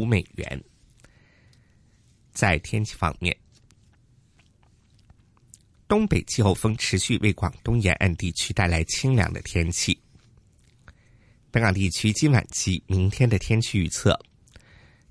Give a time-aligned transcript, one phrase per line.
[0.00, 0.64] 五美元。
[2.32, 3.36] 在天气方面，
[5.86, 9.96] 东北季候风持续为广东沿岸地区带来清凉的天气。
[11.50, 14.18] 本港地区今晚及明天的天气预测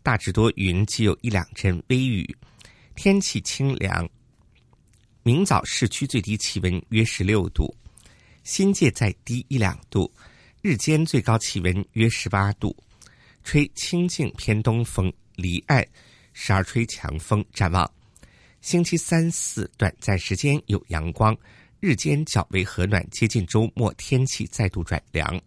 [0.01, 2.27] 大致多云，即有一两阵微雨，
[2.95, 4.09] 天气清凉。
[5.21, 7.75] 明早市区最低气温约十六度，
[8.43, 10.11] 新界再低一两度，
[10.63, 12.75] 日间最高气温约十八度。
[13.43, 15.81] 吹清静偏东风，离岸；
[16.33, 17.89] 时而吹强风，展望。
[18.61, 21.35] 星期三四短暂时间有阳光，
[21.79, 25.39] 日间较为和暖，接近周末天气再度转凉。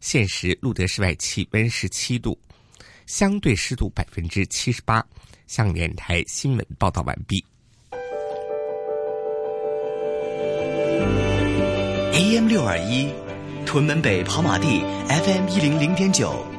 [0.00, 2.36] 现时路德室外气温十七度，
[3.06, 5.04] 相对湿度百分之七十八。
[5.48, 7.44] 向联台新闻报道完毕。
[12.14, 13.12] AM 六二一，
[13.66, 16.51] 屯门北跑马地，FM 一零零点九。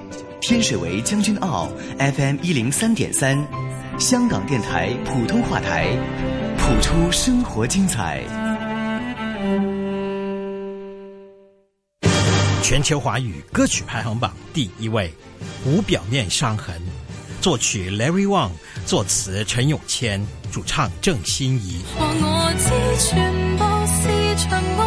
[0.43, 3.37] 天水围将军澳 FM 一零三点三，
[3.97, 5.87] 香港电台普通话台，
[6.57, 8.21] 谱出生活精彩。
[12.61, 15.07] 全球华语歌曲排行榜第一位，
[15.65, 16.77] 《无表面伤痕》，
[17.41, 18.51] 作曲 Larry Wang，
[18.85, 20.21] 作词陈永谦，
[20.51, 21.79] 主唱郑欣宜。
[21.97, 22.53] 我
[23.07, 23.87] 全部
[24.77, 24.82] 是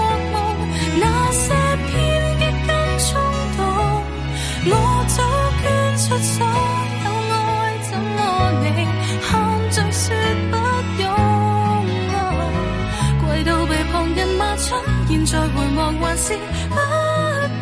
[15.09, 16.35] 现在回望还是
[16.69, 16.75] 不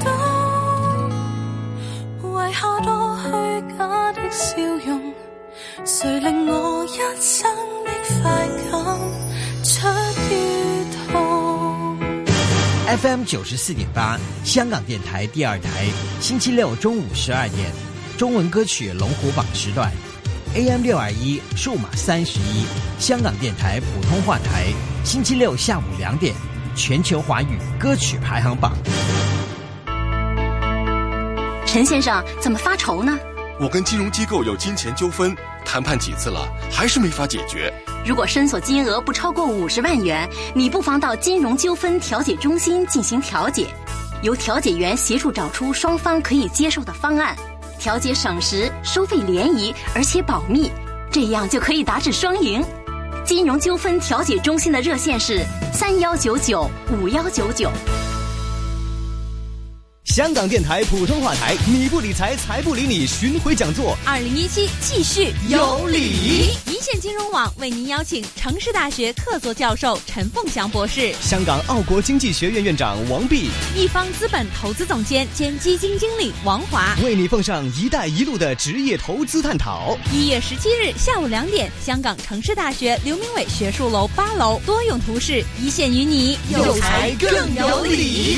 [0.02, 0.10] 懂
[2.32, 3.28] 为何多虚
[3.76, 4.56] 假的笑
[4.86, 4.98] 容
[5.84, 7.46] 谁令我一生
[7.84, 7.90] 的
[8.22, 8.82] 快感
[9.62, 9.76] 出
[10.30, 10.32] 于
[11.12, 11.96] 痛
[12.98, 15.68] fm 九十四点八香港电台第二台
[16.20, 17.70] 星期六中午十二点
[18.16, 19.92] 中文歌曲龙虎榜时段
[20.54, 22.64] am 六二一数码三十一
[22.98, 24.72] 香港电台普通话台
[25.04, 26.34] 星期六下午两点
[26.76, 28.72] 全球华语歌曲排行榜。
[31.66, 33.16] 陈先生怎么发愁呢？
[33.60, 35.34] 我跟金融机构有金钱纠纷，
[35.64, 37.72] 谈判几次了，还是没法解决。
[38.04, 43.68] 如果申索金额不超过五十万元，你不妨到金融纠纷调解中心进行调解，
[44.22, 47.34] 由调解员协助找出双方可以接受的方案，
[47.78, 50.70] 调解省时、收费廉宜，而且保密，
[51.10, 52.62] 这样就可以达成双赢。
[53.24, 55.40] 金融纠纷调解中心的热线是
[55.72, 56.68] 三幺九九
[57.02, 57.70] 五幺九九。
[60.06, 63.04] 香港电台普通话台，你不理财，财不理你。
[63.06, 66.46] 巡回讲座，二零一七继续有礼。
[66.66, 79.98] 一线金融网为您邀请城市大学特座教授陈凤祥博士，香港澳国经济学院院长王毕，一方资本投资总监兼基金经理王华，为你奉上“一带一路”的职业投资探讨。
[80.12, 88.36] 一月十七日下午两点，香港城市大学刘明伟学术楼八楼多用途室，一线与你有才更有礼。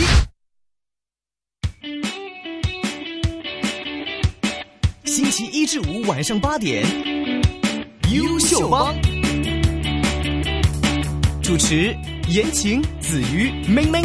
[5.17, 6.85] 星期一至五晚上八点，
[8.15, 8.95] 《优秀帮》
[11.43, 11.97] 主持：
[12.29, 14.05] 言情、子鱼、明明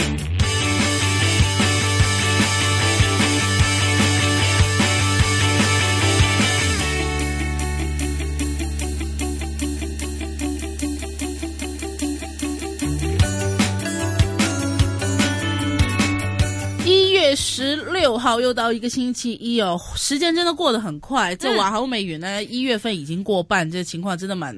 [17.61, 21.35] 十六号又到一个星期一哦，时间真的过得很快。
[21.35, 24.55] 这万豪美元呢，一月份已经过半，这情况真的蛮。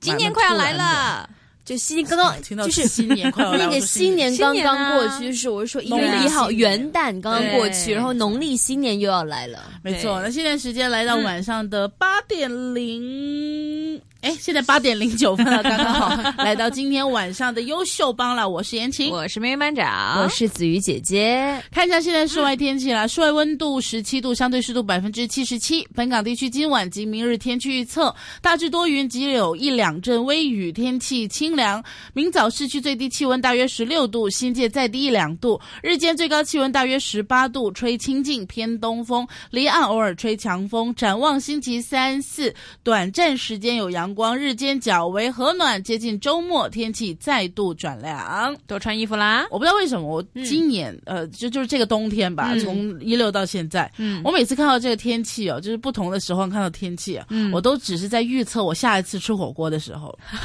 [0.00, 1.28] 今年快要来了，
[1.62, 9.70] 就新刚刚 听到就是新年，快 那个新年刚刚过去，是我是说一月一号元旦刚刚过去，然后农历新年又要来了。
[9.84, 14.00] 没错，那现在时间来到晚上的八点零。
[14.22, 18.48] 哎，现在八点零九分了，刚刚好，来到今天晚上的优秀帮了。
[18.48, 21.60] 我是言晴，我是梅班长，我是子瑜姐姐。
[21.72, 25.84] 看一下现在室外天气了，室外温度十七度，相对湿度百分之七十七。
[25.92, 31.82] 本港地区今晚及明日天气预测：大致多云及有一两阵微雨，天气清凉。
[32.14, 35.60] 明早市区最低气温大约十六度，新界再低一两度。
[35.82, 40.94] 日间最高气温大约十八度，吹清劲偏东风，离岸偶尔吹强风。
[40.94, 42.54] 展望星期三四，
[42.84, 44.11] 短暂时间有阳。
[44.14, 49.46] 光日间较为和暖，接近周末天气再度转凉，多穿衣服啦！
[49.50, 60.16] 我不知道为什么，我今年呃，就就是这个冬天吧，从一六到现在，嗯，我每次看到这个天气哦，就是不同的时候看到天气，嗯，我都只是在预测我下一次吃火锅的时候，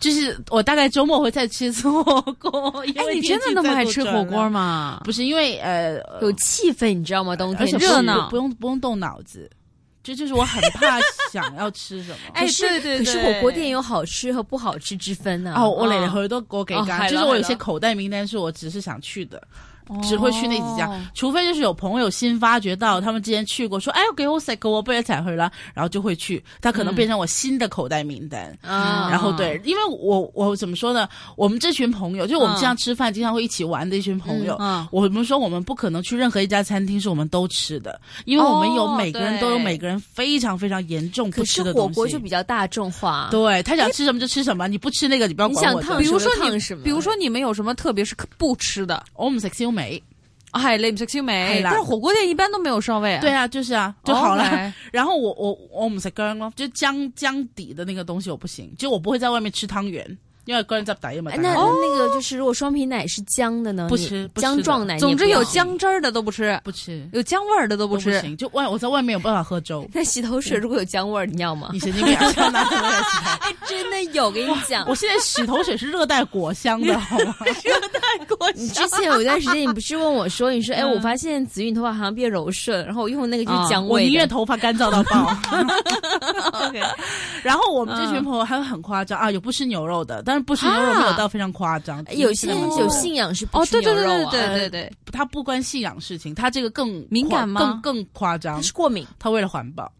[0.00, 2.68] 就是我大概周末会再吃一次火锅。
[2.96, 5.00] 哎，你真的那么爱吃火锅吗？
[5.04, 7.34] 不是因为呃，有气氛你知道吗？
[7.36, 9.48] 冬天热闹，不用不用动脑子。
[10.02, 10.98] 这就是我很怕
[11.30, 12.16] 想要吃什么。
[12.32, 15.54] 哎，对，可是火锅店有好吃和不好吃之分呢。
[15.56, 19.40] 哦，我了很多锅给干，就是我有些口袋名单是我只是想去的。
[20.02, 28.56] 只会去那几家，除非就是有朋友新发掘到，他们之前去过，说哎，我给我塞给我要踩回来了，然后就会去，他可能变成我新的口袋名单。
[28.62, 31.08] 然后对，因为我我怎么说呢？
[31.36, 34.56] 我们这群朋友，就我们经常吃饭、经常会一起玩的一群朋友，
[34.90, 35.40] 我们说？
[35.40, 41.88] 我们不可能去任何一家餐厅是我们都吃的，因为我们有每个人都有每个人非常非常严重不吃的东西。
[41.88, 45.80] 火锅就比较大众化，对他想吃什么就吃什么，你不吃那个你不要管我。
[45.98, 46.30] 比如说，
[46.84, 49.02] 比如说你们有什么特别是不吃的？
[49.16, 49.79] 我们我们。
[49.80, 50.02] 梅
[50.50, 53.20] 啊，系你唔食烧梅，但系火锅店一般都没有烧味啊。
[53.20, 54.44] 对啊，就是啊，就好了。
[54.90, 60.16] 然后我我我唔食姜咯，就姜姜底的那个东西我不行，就我不会在外面吃汤圆。
[60.50, 61.30] 因为个人在打油嘛。
[61.36, 63.86] 那那个就是，如果双皮奶是姜的呢？
[63.88, 68.20] 不吃，姜状奶，总之有姜汁儿的都不吃，不吃，有姜味儿的都不吃。
[68.20, 69.86] 行，就外我在外面有办法喝粥。
[69.94, 71.70] 那洗头水如果有姜味儿，你要吗？
[71.72, 72.16] 你神经病！
[73.68, 78.64] 真的有，跟你讲，我现在洗头水是热带果香的，好热带果香。
[78.64, 86.66] 你之前有一段时间，你不是问我说，你说，哎，我发现紫韵头发好像变柔顺，然后我用那个就是姜味我宁愿头发干燥到爆。
[86.66, 86.82] OK，
[87.44, 90.39] 然后我们这群朋友还有很夸张啊，有不吃牛肉的，但是。
[90.42, 92.48] 不吃牛肉没有到非常夸张，有信
[92.78, 97.60] 有信仰是哦，对对对对对对，他不关信仰事情，他这个更敏感吗？
[97.60, 99.06] 更更夸张，是过敏。
[99.18, 99.90] 他为了环保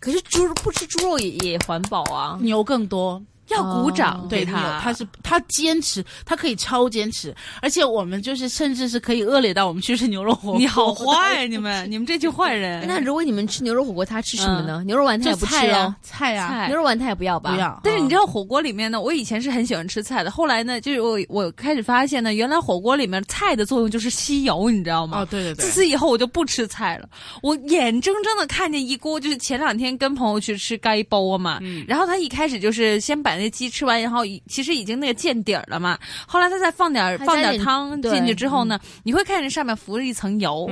[0.00, 3.20] 可是猪肉不吃猪肉也也环保啊，牛更多。
[3.54, 10.58] 要鼓掌对他，他是他坚持，他可以超坚持，而且我们就是甚至是可以恶劣到我们去吃牛肉火锅。
[10.58, 12.86] 你好 坏，你们你们这群坏人。
[12.86, 14.82] 那如果你们吃牛肉火锅，他吃什么呢？
[14.86, 17.52] 牛肉丸他也不吃哦，菜呀，牛肉丸他也不要吧？
[17.54, 17.80] 不要。
[17.84, 25.20] 但是你知道火锅里面呢，我以前是很喜欢吃菜的，后来呢，就是我我开始发现呢，原来火锅里面菜的作用就是吸油，你知道吗？
[25.20, 25.64] 哦，对对对。
[25.64, 27.08] 自此以后我就不吃菜了，
[27.42, 33.37] 我眼睁睁的看见一锅，就是前两天跟朋友去吃该包嘛，然后他一开始就是先把。
[33.38, 35.96] 那鸡吃完以后，其实已经那个见底儿了嘛。
[36.26, 40.66] 后来他再放点放点汤进去之后呢，你会看见上面浮着一层油。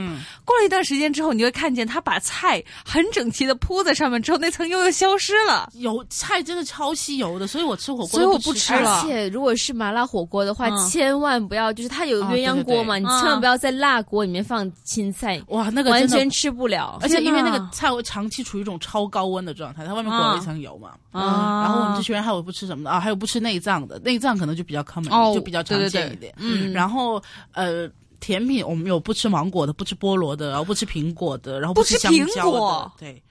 [0.45, 5.71] 过了一段时间之后，你会看见他把菜很整齐的铺在上面之后，那层油又消失了。
[5.75, 8.97] 油菜真的超吸油的，所以我吃火锅所以我不吃了。
[8.97, 15.41] 而且如果是麻辣火锅的话，千万不要就是它有鸳鸯锅嘛，你千万不要在辣锅里面放青菜。
[15.49, 16.99] 哇，那个完全吃不了。
[17.03, 20.91] 而且因为那个菜长期处于一种超高温的状态，它外面裹了一层油嘛。
[21.13, 22.51] 啊，然后我们这学员还有不。
[22.57, 22.99] 吃什么的啊？
[22.99, 26.33] 还有不吃内脏的，内脏可能就比较 common，就比较常见一点。
[26.39, 27.23] 嗯，然后
[27.53, 27.87] 呃，
[28.19, 32.93] 甜品我们有不吃芒果的，不吃菠萝的，然后不吃苹果的，然后不吃香蕉的。
[32.99, 33.23] 对，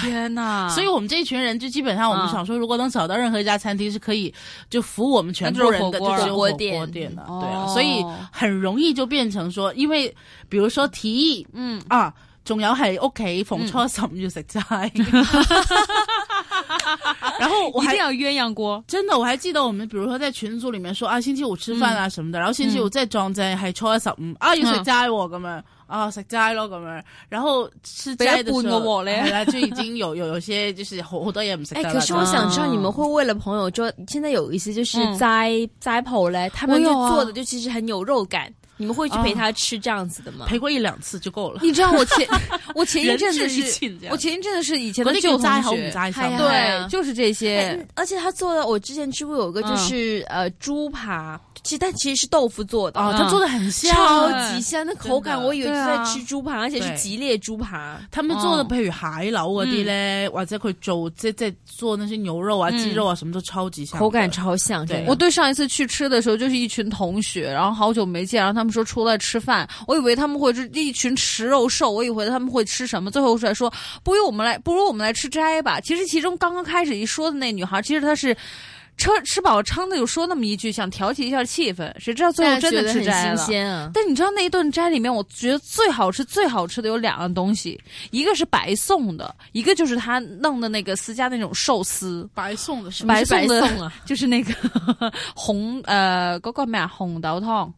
[0.00, 0.70] 天哪！
[0.70, 4.32] 所以我们这一群人就基本上，我们想说，如果能找到任何一家餐厅是可以
[4.70, 7.22] 就服务我们全部人的，就是火锅店的。
[7.38, 8.02] 对，啊，所以
[8.32, 10.08] 很容易就变成说，因为
[10.48, 12.10] 比如说提议，嗯啊，
[12.42, 14.62] 仲有系屋企逢初十五要食斋。
[17.38, 29.22] 然后我一定要鸳鸯锅，真的，我还记得我们比如说在群组里面说啊，星期五吃饭啊什么的，然后星期五再装在还抽了十五啊，有谁斋我哥们啊，食斋咯哥们，然后吃斋的时候嘞，
[29.52, 38.50] 就已经有有有些就是好多也唔识哎，可是我想知道你们会为了朋友，就现在有一些就是斋斋跑嘞，他们就做的就其实很有肉感。
[38.78, 40.46] 你们会去陪他吃这样子的吗？
[40.46, 41.60] 陪过一两次就够了。
[41.62, 42.26] 你知道我前
[42.74, 43.64] 我前一阵子是，
[44.10, 47.86] 我前一阵子是以前的旧同学，对，就是这些。
[47.94, 57.98] 而且他做的，我之前吃过有个就是呃猪扒，其实但其实是豆腐做的哦，他做的很香，超级香，那口感我以为是在吃猪扒，而且是吉列猪扒。
[58.10, 64.86] 他们做的配海老我啲咧，或者佢做在在做那些牛肉啊、鸡肉啊，什么都超级香，口感超像。
[65.06, 68.65] 我对上一次去吃的时候，就是一群同学，然后好久没见，然后他们。
[68.66, 73.10] 们说出来吃饭，我以为他们会是一群吃肉兽，我以为他们会吃什么。
[73.10, 75.80] 最后出来说，不如我们来，不如我们来吃斋吧。
[75.80, 78.36] 其实其中刚刚开始一说的那女孩，其实她是
[78.96, 81.90] 吃吃饱撑的，就说那么一句，想调剂一下气氛。
[81.98, 83.90] 谁知道最后真的吃斋了。
[83.94, 87.80] 但你知道那一顿斋里面，我觉得最好吃、最好吃的有两样东西，
[88.10, 92.28] 一个是白送的，一个就是他弄的那个私家那种寿司。
[92.34, 94.52] 白送的是白送的， 就是那个
[95.34, 97.72] 红呃，那个咩啊，红豆汤。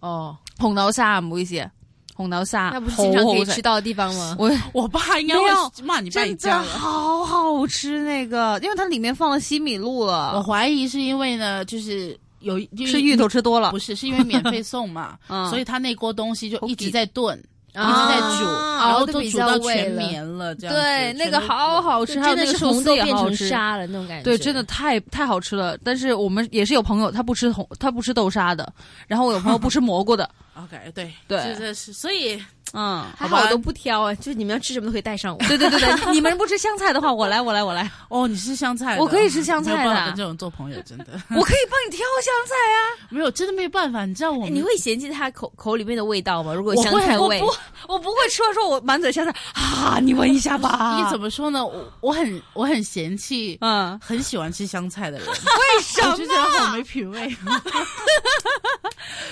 [0.00, 1.70] 哦，红豆沙，不好意思，
[2.14, 4.34] 红豆沙，那不是经常可以吃到的地方吗？
[4.38, 5.42] 我我爸应该会
[5.84, 10.32] 骂你败家好好吃那个，因为它里面放了西米露了。
[10.36, 15.18] 我怀疑是因为呢，就是有吃芋头吃多了，不是是因为免费送嘛，
[15.50, 17.38] 所以他那锅东西就一直在炖。
[17.72, 25.78] 然后在煮，然后都煮到全棉了，这样对，那个好好吃，有那个红豆变成沙了那种感觉，对，真的太太好吃了。
[25.84, 28.72] 但是我们也是有朋友，他不吃红，他不吃豆沙的，
[29.06, 32.40] 然后我有朋友不吃 蘑菇的，OK，对对，是所以。
[32.72, 33.40] 嗯，好好？
[33.40, 35.38] 我都不挑啊，就你们要吃什么都可以带上我。
[35.46, 37.90] 对对对对， 你们不吃香菜的话，我来我来我来。
[38.08, 39.76] 哦，你吃香菜，我可以吃香菜的。
[39.78, 41.06] 没办法跟这种做朋友，真的。
[41.30, 43.06] 我可以帮你挑香菜啊。
[43.10, 44.48] 没有，真的没办法，你知道我。
[44.48, 46.52] 你会嫌弃他口口里面的味道吗？
[46.54, 47.40] 如果香菜味。
[47.40, 48.42] 我我不，我不会吃。
[48.42, 51.02] 我说我满嘴香菜啊，你闻一下吧。
[51.02, 51.60] 你怎么说呢？
[52.00, 55.26] 我很我很嫌弃，嗯，很喜欢吃香菜的人。
[55.28, 56.10] 为什么？
[56.12, 57.36] 我觉得好没品味。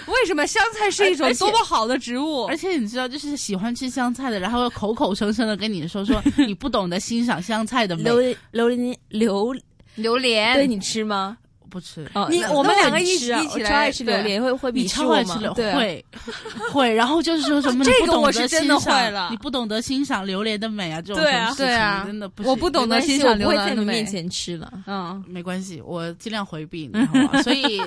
[0.08, 2.44] 为什么香菜是一种多么好的植物？
[2.46, 8.18] 而且你知道，就是喜欢吃香菜的，然后口口声声的跟你说说 你不懂得欣赏香菜的榴
[8.50, 9.54] 榴莲榴
[9.96, 11.36] 榴莲，对你吃吗？
[11.68, 16.04] 不吃，你我们两个一起一起超爱吃榴莲，会会超爱吃榴莲会，
[16.72, 16.92] 会。
[16.92, 24.72] 然后就是说什么这个我是真的坏了，你不懂得欣赏榴莲的美啊，这种对啊对啊，真的不我不懂得欣赏榴莲的美，不会在你面前吃了。
[24.86, 27.42] 嗯，没关系，我尽量回避，好吗？
[27.42, 27.78] 所以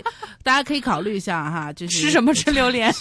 [0.44, 2.94] 大家可以考虑一下哈，就是吃什么吃榴莲。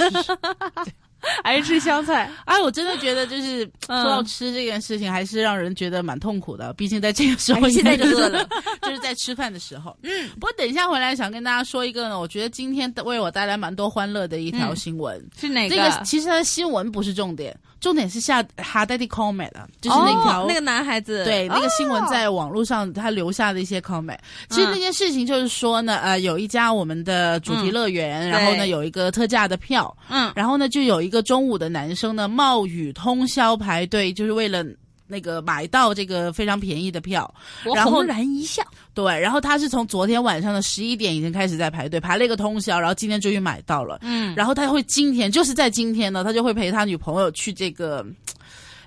[1.45, 6.73] 还 是吃香菜， 哎，我真的觉得就是说到吃这件事情，还是让人觉得蛮痛苦的。
[6.75, 8.47] 毕竟在这个时候，现在就饿了，
[8.83, 9.97] 就是在吃饭的时候。
[10.03, 15.75] 嗯，不过等一下回来想跟大家说一个呢，我觉得今天为我带来蛮多欢乐的一条新闻是哪个？
[15.75, 17.57] 这个其实新闻不是重点。
[17.81, 24.19] 重点是下哈代的 comment，就是那条那个男孩子对那个新闻在网络上他留下的一些 comment。
[24.51, 34.65] 其实那件事情就是说呢，呃，有一家我们的主题乐园，然后呢有一个特价的票，嗯，然后呢就有一个中午的男生呢冒雨通宵排队，就是为了。
[35.11, 37.33] 那个买到这个非常便宜的票，
[37.75, 38.63] 然后然一笑。
[38.95, 43.99] 对，然后他是从昨天晚上的十一点已经开始在排队，排了一个通宵，然后今天终于买到了。
[44.03, 48.07] 嗯，然后他会今天就是在今天呢，他就会陪他女朋友去这个，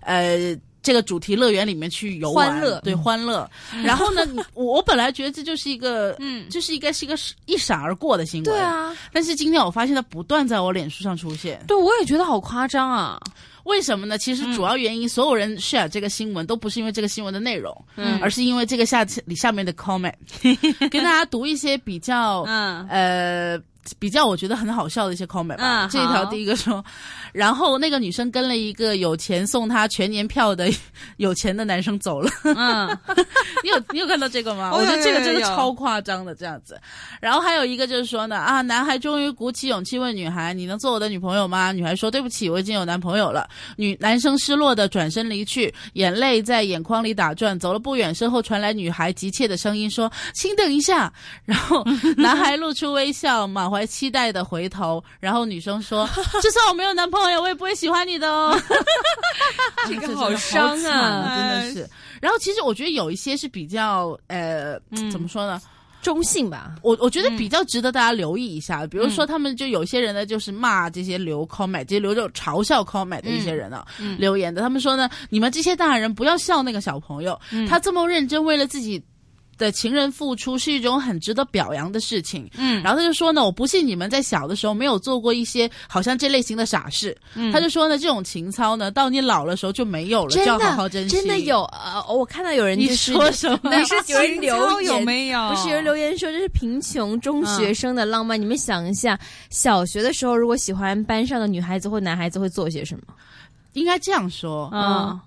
[0.01, 2.49] 呃，这个主题乐园里面去游玩。
[2.51, 3.49] 欢乐，对，欢乐。
[3.83, 7.15] 然后呢，我我本来觉得这就是一个，嗯，就是应该是一个
[7.47, 8.53] 一闪而过的新闻。
[8.53, 11.61] 对啊，但是今天我发现他不断在我脸书上出现。
[11.67, 13.19] 对，我也觉得好夸张啊。
[13.63, 14.17] 为什么呢？
[14.17, 17.73] 其实主要原因，所有人 share 这个新闻，都不是因为这个新闻的内容，
[18.21, 20.13] 而是因为这个下次你下面的 comment。
[20.89, 22.41] 跟大家读一些比较，
[22.89, 23.59] 呃。
[23.99, 25.87] 比较我觉得很好笑的一些 comment 吧。
[25.91, 26.83] 这一条第一个说，
[27.33, 30.69] 然后那个女生跟了一个有钱送她全年票的
[31.17, 32.29] 有钱的男生走了。
[32.43, 32.87] 嗯，
[33.63, 34.71] 你有你有看到这个吗？
[34.73, 36.79] 我觉得这个真的超夸张的这样子。
[37.21, 47.53] 然后还有一个就是说呢，啊，男孩终于鼓起勇气问女孩：“你能做我的女朋友吗？”女孩说：“对不起，我已经有男朋友了。”女男生失落的转身离去，眼泪在眼眶里打转。
[47.59, 51.11] 走了不远，身后传来女孩急切的声音说：“请等一下。”
[51.45, 51.83] 然后
[52.17, 53.72] 男孩露出微笑，满。
[53.73, 56.07] 怀期待的回头，然后女生说：
[56.43, 58.53] “就算我没有男朋友，我也不会喜欢你的哦。
[59.89, 61.89] ”这个好伤啊，真的是。
[62.21, 64.79] 然后其实我觉得有一些是比较呃，
[65.11, 65.59] 怎么说呢，
[66.03, 66.75] 中性吧。
[66.83, 73.83] 我我觉得比较值得大家留意一下，比如说他们就有些人呢，就是骂这些留 comment，这些留着嘲笑 comment 的一些人啊，
[74.19, 74.61] 留言的。
[74.61, 77.37] 他们说呢：“你们这些大人不要笑那个小朋友，
[77.67, 79.03] 他这么认真，为了自己。”
[79.57, 91.15] 的情人付出是一种很值得表扬的事情，嗯，然后他就说呢，我不信你们在小的时候没有做过一些好像这类型的傻事，嗯，他就说呢，这种情操呢，到你老了时候就没有了，要好好珍惜。
[91.15, 93.71] 真的有呃，我看到有人你说什么？
[93.85, 95.49] 是情流有没有？
[95.49, 98.39] 不是有人留言说这是贫穷中学生的浪漫？
[98.39, 99.19] 你们想一下，
[99.49, 103.01] 小学的时候如果喜欢班上的女孩子或男孩子会做些什么？
[103.73, 105.19] 应该这样说，嗯，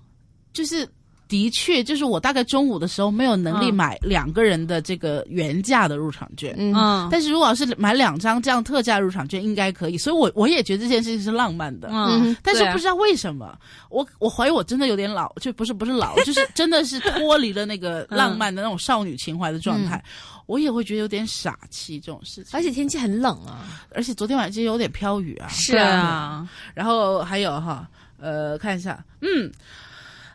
[0.53, 0.87] 就是。
[1.27, 13.57] 的确，就是我大概中午的时候没有能力买两个人的这个原价的入场券，嗯，但是如果要是买两张这样特价入场券应该可以，所以我我也觉得这件事情是浪漫的，嗯，但是不知道为什么，
[13.89, 20.03] 我我怀疑我真的有点老，就不是不是老，就是真的是脱离了那个 浪漫的那种少女情怀的状态，
[20.45, 27.85] 我也会觉得有点傻气这种事情，而且天气很冷啊，而且昨天晚上天有点飘雨啊，是啊，然后还有哈，
[28.17, 29.51] 呃，看一下，嗯。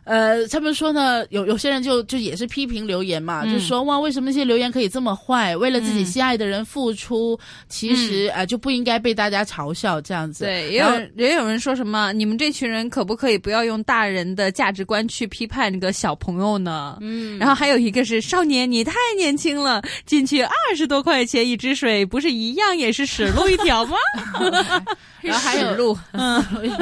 [0.05, 5.55] 呃，他们说呢，有有些人就就也是批评留言嘛，就说哇，为什么那些留言可以这么坏？
[5.55, 10.43] 为了自己心爱的人付出，其实啊就不应该被大家嘲笑这样子。
[10.43, 16.97] 对，也有人有人说什么，你们这群人可不可以不要用大人的价值观去批判那个小朋友呢？
[16.99, 17.37] 嗯。
[17.39, 23.95] 然后还有一个是少年，你太年轻了，进去二十多块钱一支水，不是一样也是死路一条吗？
[25.23, 26.43] 然后还有，路，嗯，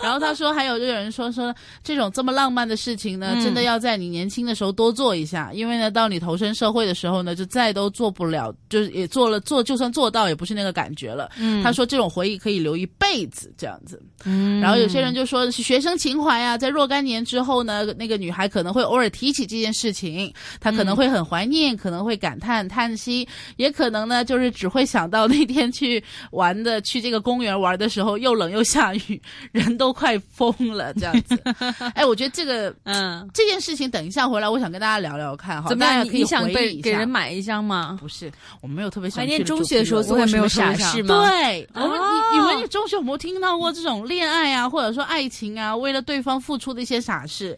[0.00, 2.67] 然后他说还有就有人说说这种这么浪漫。
[2.68, 11.30] 的事情呢，真的要在你年轻的时候多做一下，因为呢，到你投身社会的时候呢，就再都做不了，就是也做了做，就算做到，也不是那个感觉了。
[11.62, 14.00] 他说这种回忆可以留一辈子，这样子。
[14.24, 29.20] 嗯，然后有些人就说是学生情怀啊，在若干年之后呢，那个女孩可能会偶尔提起这件事情，她可能会很怀念，可能会感叹叹息，也可能呢就是只会想到那天去玩的，去这个公园玩的时候又冷又下雨，
[29.52, 31.38] 人都快疯了这样子。
[31.94, 36.04] 哎，我觉得这个嗯这件事情，等一下回来我想跟大家聊聊看，怎么样？
[36.04, 37.96] 也可以回给人买一张吗？
[38.00, 38.30] 不是，
[38.62, 41.14] 我没有特别想怀念中学的时候，做过什么傻事吗？
[41.14, 44.07] 对，我们你你们中学有没有听到过这种？
[44.08, 47.56] 恋爱啊，或者说爱情啊，为了对方付出的一些傻事，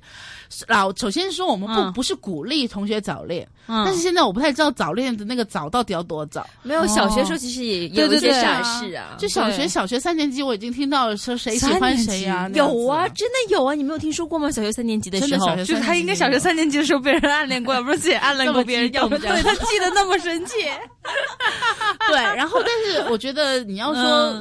[0.67, 6.45] 老首先说我们不不是鼓励同学早恋，但是现在我不太知道早恋的那个早到底要多早。
[6.63, 14.51] 没有小学时候其实也有些傻事啊，就小学小学三年级我已经听到说谁喜欢谁呀，有啊，真的有啊，你没有听说过吗？
[14.51, 20.51] 小学三年级的时候，就是他应该小学三年级的时候被人暗恋过，不是自己暗恋过别人要不对他记得那么深切。
[22.11, 22.71] 对，然后但
[23.05, 24.41] 是我觉得你要说。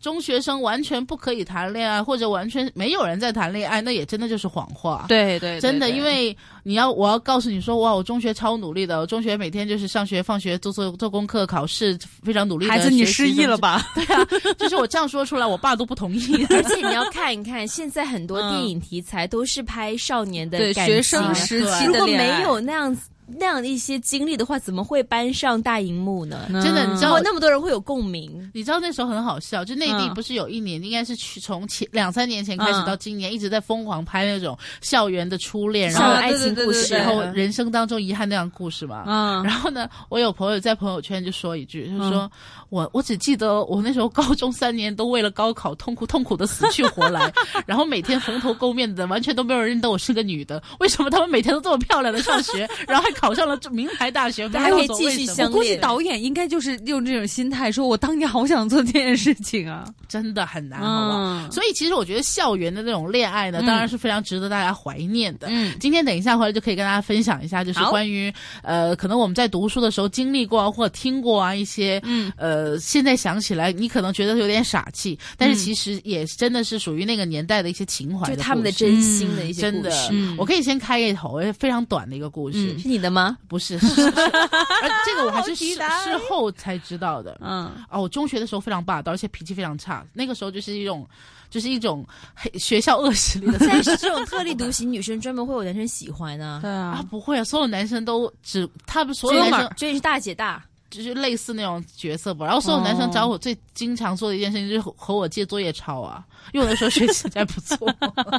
[0.00, 5.04] 中学生完全不可以谈恋爱，或者完全没有人在谈恋爱，那也真的就是谎话。
[5.08, 12.66] 对对，真的，因为你要，我要告诉你说，哇，我中学超努力的，我中学每天就是上学、放学、做做做功课、考试，非常努力。
[12.66, 13.86] 孩子，你失忆了吧？
[13.94, 14.24] 对啊，
[14.58, 16.46] 就是我这样说出来，我爸都不同意。
[16.48, 23.09] 而且你要看一看，现在很多电影题材都是拍少年的感情，学生时期的如果没有那样子。
[23.38, 26.46] 那样的一些经历的话，怎么会搬上大荧幕呢？
[26.62, 28.50] 真的，你知道那么多人会有共鸣。
[28.54, 39.04] 你知道那时候很好笑，就内地不是有一年，应该是去从前两三年前开始到今年，一直在疯狂拍那种校园的初恋，然后爱情故事，然后人生当中遗憾那样故事嘛。
[39.44, 42.30] 然后呢，我有朋友在朋友圈就说一句，就说
[42.70, 47.32] 我我只记得我那时候高中三年都为了高考痛苦痛苦的死去活来，
[47.66, 50.60] 然后每天红头垢面的，完全都没有人认得我是个女的。
[50.80, 53.10] 为什么他们每天都这么漂亮的上学，然后还。
[53.20, 55.50] 考上了这名牌大学，还以继续相恋。
[55.50, 65.48] 我估计导演应该就是用这种心态说：“我当年好想做这件事情啊，真的很难，好吧？”所以其实我觉得校园的那种恋爱呢，当然是非常值得大家怀念的。
[65.50, 80.34] 嗯，今天等一下回来就可以跟大家分享一下，就是关于呃，可能我们在读书的时候经历过或者听过啊一些，嗯呃，现在想起来你可能觉得有点傻气，但是其实也真的是属于那个年代的一些情怀，就他们的真心的一些故事。
[80.38, 83.09] 我可以先开一头非常短的一个故事，是你的。
[83.10, 83.36] 吗？
[83.48, 87.36] 不是， 而这个我还是事事后才知道的。
[87.42, 90.06] 嗯，哦，我中学的时候非常霸道，而且脾气非常差。
[90.12, 91.06] 那个时候就是一种，
[91.50, 92.06] 就是一种
[92.54, 93.58] 学校恶势力的。
[93.66, 96.60] 但是这种特立独行女生，专门会有男生喜欢的。
[96.62, 100.62] 对啊，啊，不会啊，所有男生都只他们所有男生最是大姐大。
[100.90, 107.88] 就是类似那种角色吧，然后所有男生找我最经常做的一件事情就是和我借作业抄啊，因为那时候学习还不错。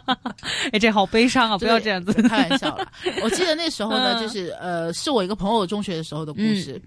[0.73, 1.57] 哎，这好悲伤啊！
[1.57, 2.85] 不要这样子，开玩笑了。
[3.23, 6.79] 我记得那时候呢，就是呃，是我一个朋友中学的时候的故事。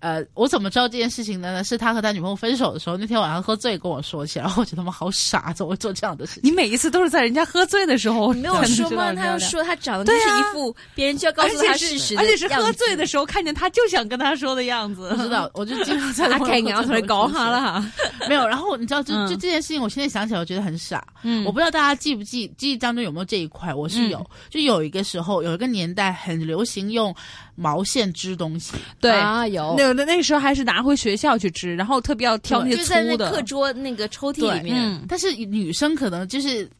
[0.00, 1.64] 呃，我怎么知道这件事情的呢？
[1.64, 6.42] 是他和他女朋友分手的时候，那天晚上喝醉跟我说起来，我觉得他们好傻，怎么会做这样的事情？
[6.44, 9.12] 你每一次都是在人家喝醉的时候，你 没有 说吗？
[9.16, 15.08] 他要说他长得是一副别人就要告诉他事实，而且是喝醉的时候看见他就想跟他说的样子。
[15.12, 17.84] 我知道，我就就阿庆，我要同腿搞哈了
[18.28, 21.02] 没有，然后你知道，就就这件事情，我现在想起来，我觉得很傻。
[21.22, 23.72] 嗯，我不知道大家记不记，记忆当中有没有这一块？
[23.72, 27.14] 我是有，就有一个时候，有一个年代很流行用。
[27.56, 36.70] 毛线织东西，对啊，有那那时候还是拿回学校去织，然后特别要挑那些粗的课桌那个抽屉里面，但是女生可能就是。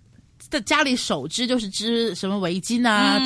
[0.49, 3.21] 在家里手织就是织什么围巾啊，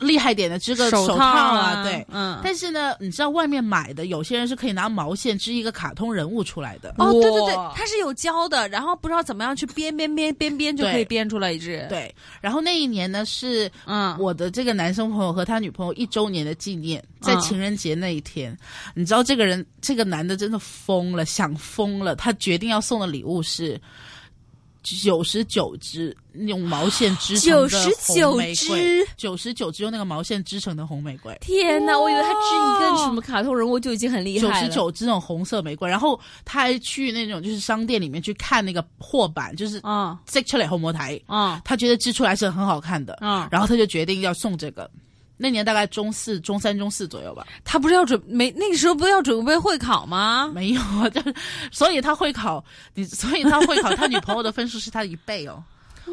[0.00, 2.38] 厉害点的织个手套啊，对，嗯。
[2.42, 6.94] 但是呢，你知道外面买的，有些人是可以拿毛线织一个卡通人物出来的。
[6.98, 11.84] 哦，对对对，它是有胶的，然后不知道怎么样去编编编编编就可以编出来一只。
[11.88, 18.56] 对，然后那一年呢是，嗯，我的这个男生朋友和他女朋友一周年的纪念，在情人节那一天，
[18.94, 23.78] 你知道这个人，这个男的真的疯了，想疯了，他决定要送的礼物是。
[24.82, 27.78] 九十九只用毛线织成的
[28.16, 31.36] 红玫瑰，九十九只用那个毛线织成的红玫瑰。
[31.40, 34.66] 天哪，我以为他织一个什么卡通人物就已经很厉害了。
[34.66, 44.90] 九十九只那种红色玫瑰，然后他还去那种就是商店里面去看那个货版，就是啊织 c 来 l l 红魔台啊，他觉得织出来是很好看的啊，然后他就决定要送这个。
[45.42, 47.44] 那年大概中四、中三、中四左右吧。
[47.64, 50.46] 他不是要准没那个时候不是要准备会考吗？
[50.54, 51.34] 没有，就是
[51.72, 55.60] 所以他会考你，所以他会考他女朋友的分数是他的一倍哦。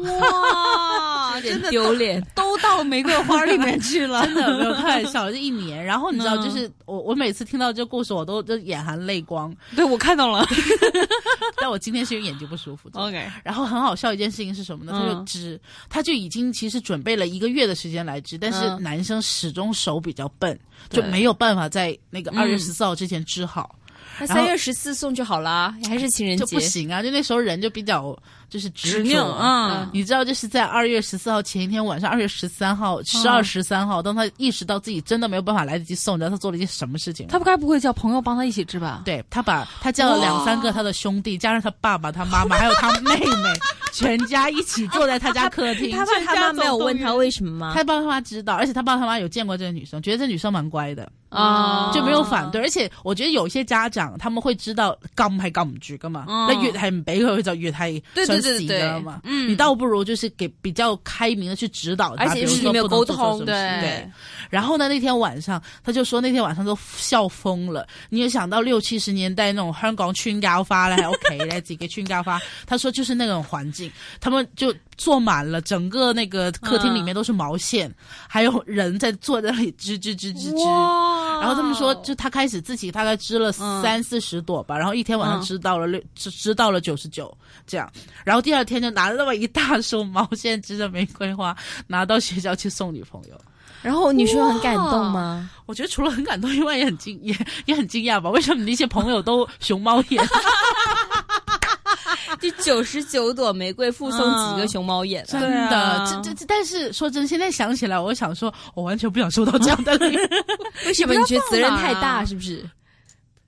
[0.02, 5.82] 哇，真的丢脸，都到玫瑰花里面去了， 真的没有玩笑，就一年。
[5.84, 9.54] 然后你知道，就是我，我每次听到这故事，我都就眼含泪光。
[9.76, 10.46] 对，我看到了，
[11.60, 12.88] 但我今天是因为眼睛不舒服。
[12.94, 13.30] OK。
[13.44, 14.92] 然后很好笑一件事情是什么呢？
[14.94, 15.60] 他就织，
[15.90, 20.58] 他就已经其实准备了一个月的时间来织，但是男生始终手比较笨，
[20.88, 23.76] 就没有办法在那个二月十四号之前织好。
[24.26, 27.02] 三月十四送就好了，还是情人节就不行啊！
[27.02, 28.16] 就那时候人就比较
[28.48, 37.26] 就是执拗啊，你知道就是在二月十四号前一天晚上，二月十三号、十二十三号，当他意识到自己真的没有办法来得及送，你知道他做了一件什么事情？
[37.28, 39.02] 他不该不会叫朋友帮他一起织吧？
[39.04, 43.26] 对他把他叫了两三个他的兄弟，加上他爸爸、他妈妈还有他妹妹，
[43.92, 45.90] 全家一起坐在他家客厅。
[45.96, 47.72] 他爸妈没有问他为什么吗？
[47.74, 51.10] 他爸他妈知道，而且他爸他妈有见过这个女生，觉得这女生蛮乖的。
[51.30, 59.20] 啊，就没有反对，而且我觉得有些家长他们会知道禁还禁不住的嘛，那越系唔俾佢，就越系对对对知道嘛？
[59.22, 64.08] 嗯，你倒不如就是给比较开明的去指导，而且平没有沟通，对。
[64.50, 67.86] 然后呢，那天晚上他就说，那天晚上都笑疯了。
[68.08, 73.90] 你也想到六七十年代那种香港群郊花咧，喺屋企咧自己村郊花，他说就是那种环境，
[74.20, 74.74] 他们就。
[75.00, 77.90] 坐满了，整个那个客厅里面都是毛线，
[78.28, 80.64] 还有人在坐在那里织织织织织。
[81.40, 87.34] 然后他们说，就他开始自己大概织了三四十朵吧，然后一天晚上织到了六，织织到了九十九
[87.66, 87.90] 这样，
[88.24, 93.40] 然后第二天就拿了那么一大束毛线织的玫瑰花拿到学校去送女朋友。
[93.82, 95.48] 然后女生很感动吗？
[95.64, 97.34] 我觉得除了很感动以外，也很惊也
[97.64, 100.22] 也很惊讶吧，为什么那些朋友都熊猫眼？
[102.40, 110.20] 第九十九朵玫瑰附送几个熊猫眼，真的，这这，但是说真，现在想起来，我想说，我完全不想收到这样的礼物。
[110.86, 111.14] 为什么？
[111.14, 112.64] 你觉得责任太大是不是？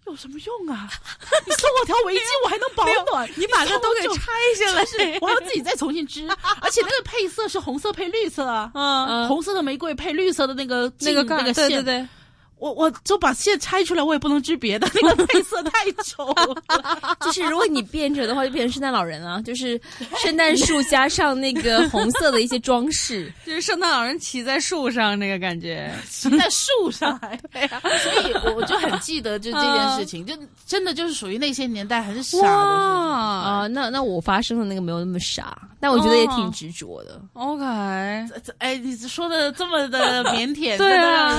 [0.07, 0.91] 有什么用啊？
[1.47, 3.27] 你送我条围巾，我还能保暖。
[3.35, 6.29] 你把那都给拆下来，我要自己再重新织。
[6.61, 12.09] 而且那个配色是红色配绿色，嗯，红色的玫瑰配绿色的那个那个那个线，对对对。
[12.62, 16.33] 我我就把线拆出来，我也不能织别的， 那个配色太丑。
[17.27, 19.79] 就是如果你编着的话，就变成圣诞老人啊，就是
[20.22, 25.92] 圣诞树加上那个红色的一些装饰，就是圣诞老人骑在树上那个感觉。
[26.09, 27.18] 骑在树上
[27.53, 30.33] 哎呀，所以我就很记得就这件事情，就
[30.64, 33.66] 真的就是属于那些年代很傻的啊。
[33.66, 37.20] 那那我发生的那个没有那么傻，但我觉得也挺执着的。
[37.33, 37.64] OK，
[38.59, 41.37] 哎，你说的这么的腼腆，对啊，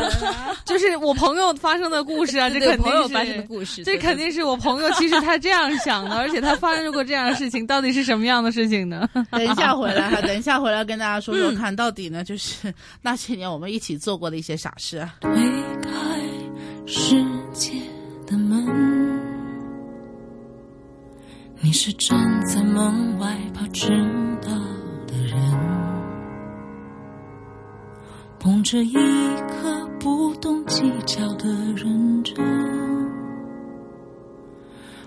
[0.66, 1.13] 就是我。
[1.14, 3.84] 朋友发生的故事啊， 这肯定是朋友发生的故事。
[3.84, 9.08] 这肯定是我朋友，其实他这样想的， 而且他发生过这样的事情，到底是什么样的事情呢？
[9.32, 15.08] 等一下回来哈，等一下回来跟大家说说看，到底呢就是那些年我们一起做过的一些傻事。
[15.22, 15.32] 推
[15.82, 15.92] 开
[16.86, 17.16] 世
[17.54, 17.72] 界
[18.28, 19.30] 的门，
[21.62, 23.88] 你是站在门外怕迟
[24.42, 24.50] 到
[25.08, 25.83] 的人。
[28.44, 28.92] 捧着一
[29.48, 32.36] 颗不懂计较的认真，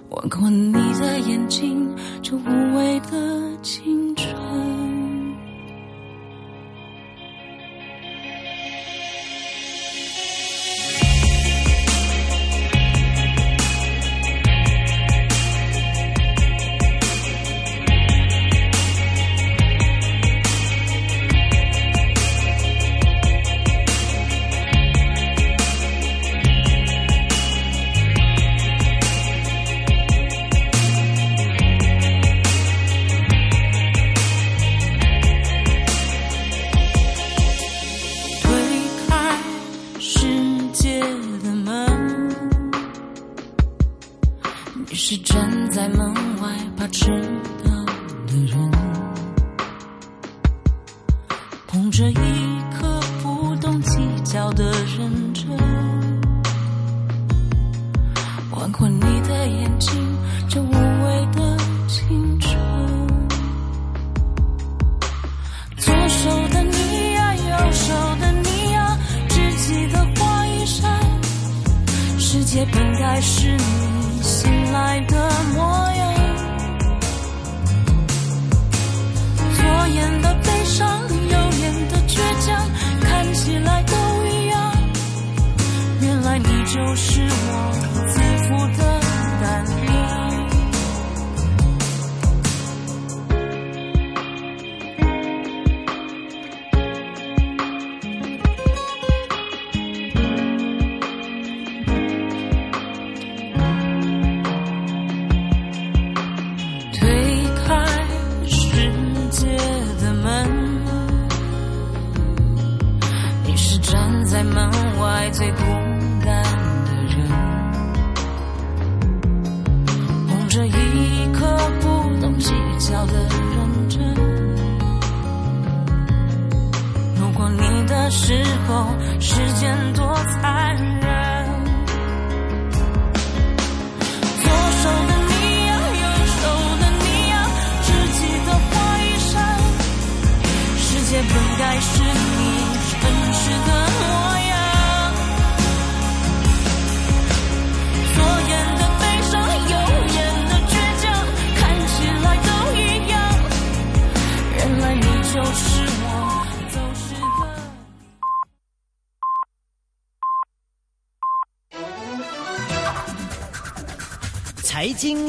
[0.08, 2.40] 吻过你的眼睛，这无
[2.76, 4.95] 畏的青春。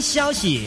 [0.07, 0.61] 消息，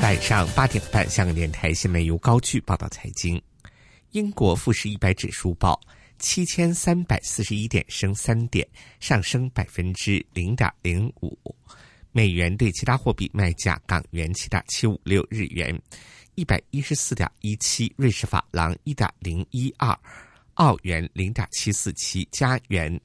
[0.00, 2.88] 晚上八点半，香港电台新闻由高巨报道。
[2.88, 3.40] 财经：
[4.12, 5.78] 英国富时一百指数报
[6.18, 8.66] 七千三百四十一点，升三点，
[8.98, 11.38] 上升百分之零点零五。
[12.12, 15.78] 美元对其他货币卖价：港元七点七五六，日元
[16.34, 19.94] 一百一十四点一七，瑞士法郎一点零一二，
[20.54, 22.98] 澳元零点七四七，加元。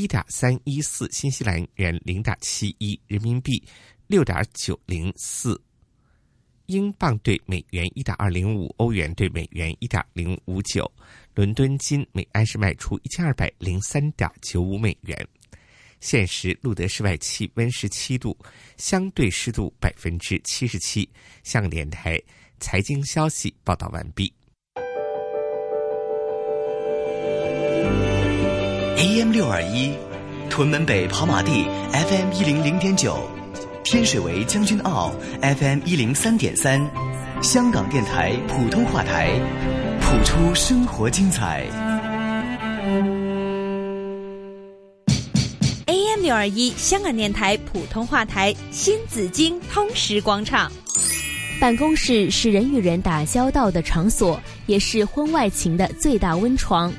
[0.00, 3.62] 一点三一四新西兰元，零点七一人民币，
[4.06, 5.60] 六点九零四
[6.64, 10.90] 英镑兑美元，一点二零五欧元兑美元，一点零五九
[11.34, 15.28] 伦敦金每安士卖出一千二百零三点九五美元。
[16.00, 18.34] 现时路德室外气温十七度，
[18.78, 21.06] 相对湿度百分之七十七。
[21.44, 22.18] 向联台
[22.58, 24.32] 财经消息报道完毕。
[29.02, 29.92] AM 六二一，
[30.50, 33.26] 屯门北跑马地 FM 一零零点九，
[33.82, 35.10] 天水围将军澳
[35.40, 36.78] FM 一零三点三，
[37.42, 39.30] 香港电台普通话台，
[40.02, 41.64] 谱出生活精彩。
[45.86, 50.70] AM 六二一，香港电台普通话台，新紫荆通识广场。
[51.58, 56.92] 办公室是人与人打交道的场所，也是婚外情的最大温床。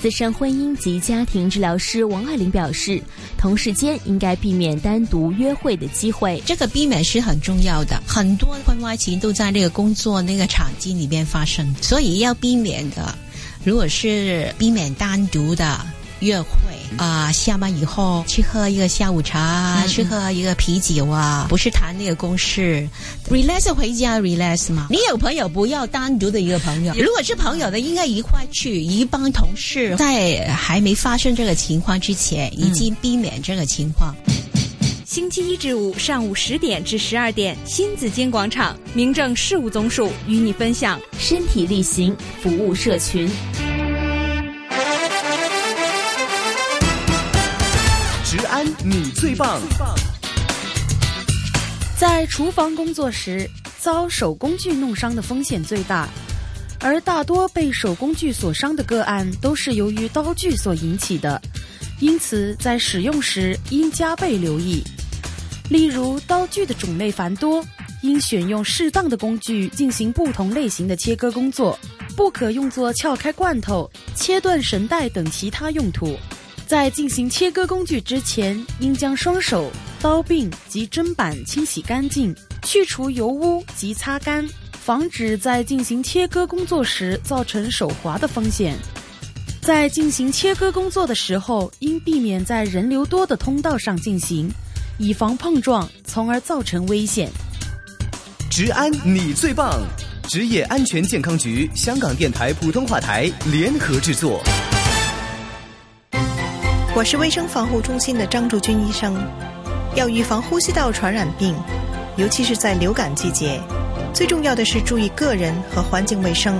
[0.00, 3.00] 资深婚姻及家庭治疗师王爱玲表示，
[3.38, 8.00] 同事间应该避免单独约会的机会，这个避免是很重要的。
[8.06, 13.14] 很多婚外情都在那个工作那个场景里边发生，所以要避免的，
[13.64, 15.95] 如果是避免单独的。
[16.20, 16.48] 约会
[16.96, 22.88] 啊，下班以后去喝一个下午茶，去喝一个啤酒啊，不是谈那个公事。
[23.28, 24.86] relax 回家，relax 嘛。
[24.88, 29.94] 你有朋友不要单独的一个朋友，如果是朋友的应该一块去，一帮同事。
[29.96, 34.14] 在还没发生这个情况之前，已经避免这个情况。
[35.04, 43.28] 星期一至五上午十点至十二点，新紫金广场民政事务总署与你分享身体力行服务社群。
[48.84, 49.60] 你最棒！
[51.96, 53.48] 在厨房工作时，
[53.78, 56.08] 遭手工具弄伤的风险最大，
[56.80, 61.40] 而大多被手工具所伤的个案都是由于刀具所引起的，
[62.00, 64.82] 因此在使用时应加倍留意。
[65.70, 67.64] 例如，刀具的种类繁多，
[68.02, 71.78] 应选用适当的工具进行不同类型的切割工作，
[72.16, 76.18] 不可用作撬开罐头、切断绳带等其他用途。
[76.66, 88.76] 在进行切割工具之前，应将双手、刀柄及砧板清洗干净，去除油污及擦干，防止在进行切割工作时造成手滑的风险。
[89.62, 94.50] 在进行切割工作的时候，应避免在人流多的通道上进行，
[94.98, 97.30] 以防碰撞，从而造成危险。
[98.50, 99.82] 职安你最棒，
[100.28, 104.42] 职业安全健康局、香港电台普通话台联合制作。
[106.96, 109.14] 我是卫生防护中心的张竹君医生。
[109.96, 111.54] 要预防呼吸道传染病，
[112.16, 113.60] 尤其是在流感季节，
[114.14, 116.54] 最重要的是注意个人和环境卫生。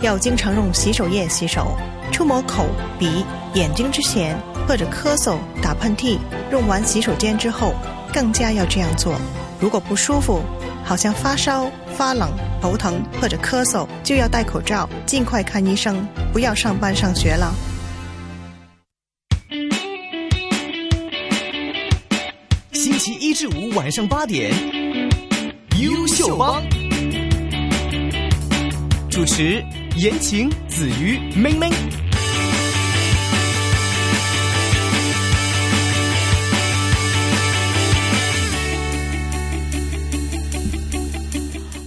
[0.00, 1.76] 要经常用洗手液洗手，
[2.12, 2.68] 触摸口、
[3.00, 6.18] 鼻、眼睛之前，或者咳嗽、打喷嚏，
[6.52, 7.74] 用完洗手间之后，
[8.12, 9.16] 更加要这样做。
[9.58, 10.40] 如果不舒服，
[10.84, 12.28] 好像发烧、发冷、
[12.62, 17.52] 头疼或者咳嗽，就要戴口罩，尽快看医生，不要上班上学了。
[23.12, 24.50] 一至五晚上八点，
[25.82, 26.62] 优秀帮
[29.10, 29.62] 主持：
[29.98, 31.60] 言情、子鱼明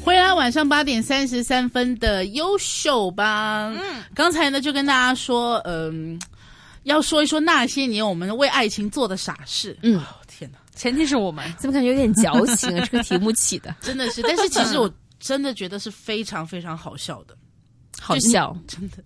[0.05, 3.73] 欢迎来晚上八点三十三分的优秀帮。
[3.73, 3.81] 嗯，
[4.13, 6.19] 刚才呢就跟大家说，嗯，
[6.83, 9.75] 要说一说那些年我们为爱情做的傻事。
[9.81, 9.99] 嗯。
[10.77, 12.87] 前提是我们 怎么感觉有点矫情啊？
[12.89, 17.35] 这个题目起的真的是，但是其实我 真的觉得是非常非常好笑的，
[17.99, 18.97] 好笑真的。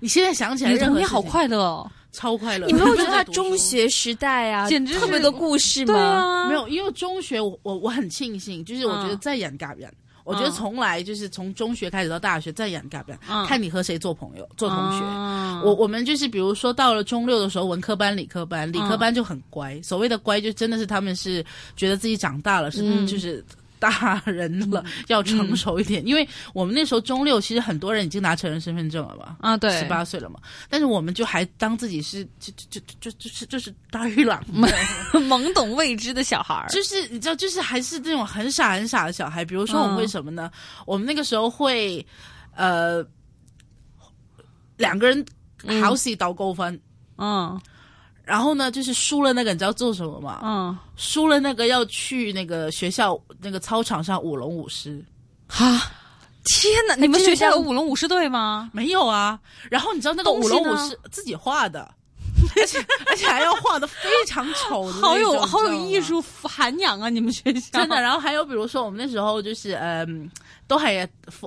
[0.00, 2.66] 你现在想起来，童你好快乐，哦，超快乐。
[2.66, 6.46] 你没有觉得他中学时代啊，简直特别的故事吗？
[6.48, 9.88] 没有，因为中学我我我很庆幸，就是我觉得再演尬不尴
[10.24, 15.04] 我觉得从来就是从中学开始到大学，再养改变，看你和谁做朋友、做同学。
[15.64, 19.80] 我我们就是比如说到了中六的时候，文科班、理科班，理科班就很乖。
[19.82, 21.44] 所谓的乖，就真的是他们是
[21.76, 23.44] 觉得自己长大了，是就是。
[23.90, 34.66] 大人了，要成熟一点，因为我们那时候中六，其实很多人已经拿成人身份证了吧，啊，对，十八岁了嘛，但是我们就还当自己是就就就就就是就是大玉郎嘛，
[35.12, 40.50] 懵懂未知的小孩，就是你知道，就是还是那种很傻很傻的小孩，比如说我们为什么呢？
[40.86, 42.04] 我们那个时候会
[42.56, 43.04] 呃
[44.78, 45.26] 两个人
[45.82, 46.78] 好戏到够分，
[47.18, 47.60] 嗯。
[48.24, 50.40] 然后呢，就是输了那个，你知道做什么吗？
[50.42, 55.04] 嗯，输了那个要去那个学校那个操场上舞龙舞狮。
[55.46, 55.78] 哈，
[56.44, 58.70] 天哪，你们学校有舞龙舞狮队吗？
[58.72, 59.38] 没有啊。
[59.70, 61.86] 然后你知道那个舞龙舞狮自己画的，
[62.56, 64.92] 而且而且还要画的非常丑的。
[65.02, 67.10] 好有好有艺术涵养啊！
[67.10, 68.00] 你们学校真的。
[68.00, 70.30] 然后还有比如说，我们那时候就是嗯。
[70.66, 70.92] 都还，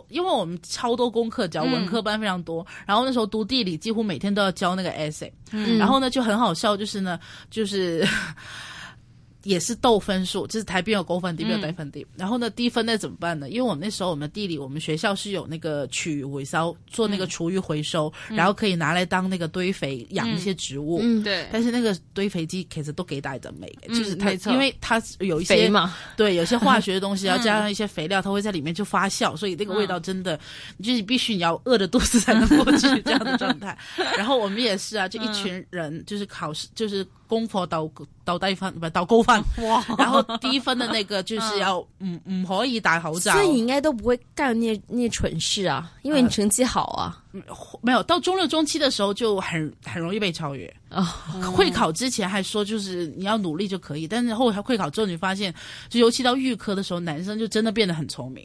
[0.09, 2.65] 因为我们超多功课，只要文科班非常多。
[2.85, 5.31] 然后那时候读地理，几乎每天都要交那个 essay。
[5.77, 8.05] 然后呢，就很好笑，就是呢，就是。
[9.47, 12.05] 也是斗分数，就是台边有高分地，边有低分地。
[12.17, 13.49] 然后呢，低分那怎么办呢？
[13.49, 20.99] 因为我们那时候，我们地理，我们学校是有那个取回收，做那个厨余回收，然后可以拿来当那个堆肥养一些植物。
[21.01, 21.47] 嗯，对。
[21.49, 25.71] 但是那个堆肥机其实都给带着味，就是太因为它有一些
[26.17, 30.37] 对有些化学的东西， 要加上一些肥料，它会在里面就发酵，所以那个味道真的，
[30.83, 33.77] 就是必须你要饿着肚子才能过去这样的状态。
[34.17, 37.07] 然后我们也是啊，就一群人就是考试就是。
[37.27, 37.91] 功课斗
[38.25, 39.83] 斗低分，不是斗高分， 哇！
[39.97, 47.21] 然后低分的那个就是要，唔唔可以戴口罩，所以你应该都不会干那那蠢事啊，因为你成绩好啊，
[47.81, 51.03] 没有到中六中期的时候就很很容易被超越啊。
[51.53, 55.53] 会考之前还说就是你要努力就可以，但是后会考之后你发现，
[55.89, 58.43] 就尤其到预科的时候，男生就真的变得很聪明。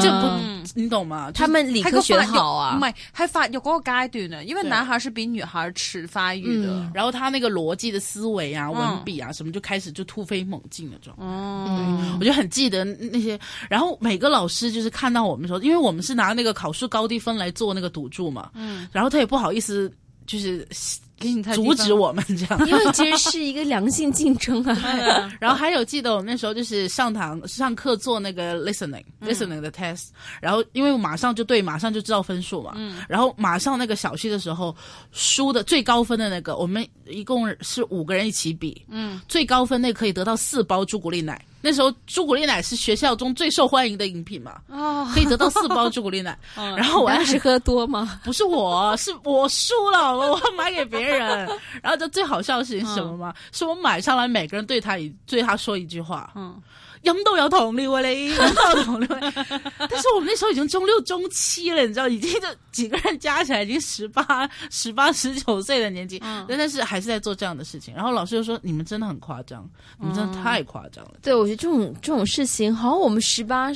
[0.00, 1.30] 这不，你懂吗？
[1.32, 11.12] 他们理科学好啊，系，还发有嗰个阶段呢，因为男孩是比女孩迟发育的，然后他那个逻辑的思维啊、文笔啊什么，就开始就突飞猛进那种。
[11.18, 19.92] 哦，我就很记得那些，然后每个老师就是看到我们时候，因为我们是拿那个考试高低分来做那个赌注嘛，嗯，然后他也不好意思，
[20.26, 20.66] 就是。
[21.54, 25.32] 阻止我们这样，因为其实是一个良性竞争啊。
[25.40, 30.08] 然后还有记得我那时候就是上堂上课做那个 listening listening 的 test，
[30.40, 32.76] 然后因为马上就对，马上就知道分数嘛。
[33.08, 34.74] 然后马上那个小息的时候，
[35.10, 39.20] 输的最高分的那个，我们一共是五个人一起比，嗯。
[39.28, 41.40] 最高分那可以得到四包朱古力奶。
[41.60, 44.60] 那时候朱古力奶是学校中最受欢迎的饮品嘛？
[45.12, 46.36] 可以得到四包朱古力奶。
[46.56, 48.20] 然后我还是喝多吗？
[48.24, 51.46] 不是，我是我输了，我买给别人，
[51.82, 53.34] 然后就最好笑是什么吗？
[53.52, 56.30] 是我买上来，每个人对他一对他说一句话。
[56.36, 56.60] 嗯。
[57.02, 59.06] 人都有同理我嘞，都有同理。
[59.08, 67.94] 但是我们那时候已经中六中七了，你知道，已经就几个人加起来已经十八、十八、十九岁的年纪，嗯、但是还是在做这样的事情。
[67.94, 73.68] 然后老师就说：“你们真的很夸张，你们真的太夸张了。”对我觉得这种这种事情，好像我们十八。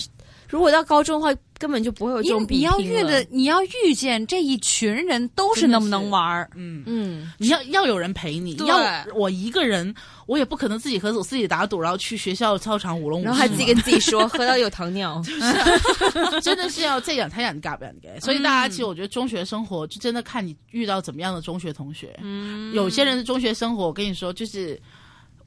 [0.53, 6.47] 如果到高中的话，根本就不会有这种比你要遇的，你要遇见这一群人都是那么能玩儿。
[6.55, 8.53] 嗯嗯，你要要有人陪你。
[8.57, 8.83] 要
[9.15, 9.95] 我一个人，
[10.27, 13.27] 我也不可能自己和自己打赌，然后去学校操场舞龙舞狮。
[13.29, 15.23] 然后还自己跟自己说，喝到有糖尿。
[15.25, 22.13] 就是，真的是要这样他想干不养所以大家其实，我觉得中学生活就真的看你遇到怎么样的中学同学。
[22.21, 24.79] 嗯，有些人的中学生活，我跟你说就是。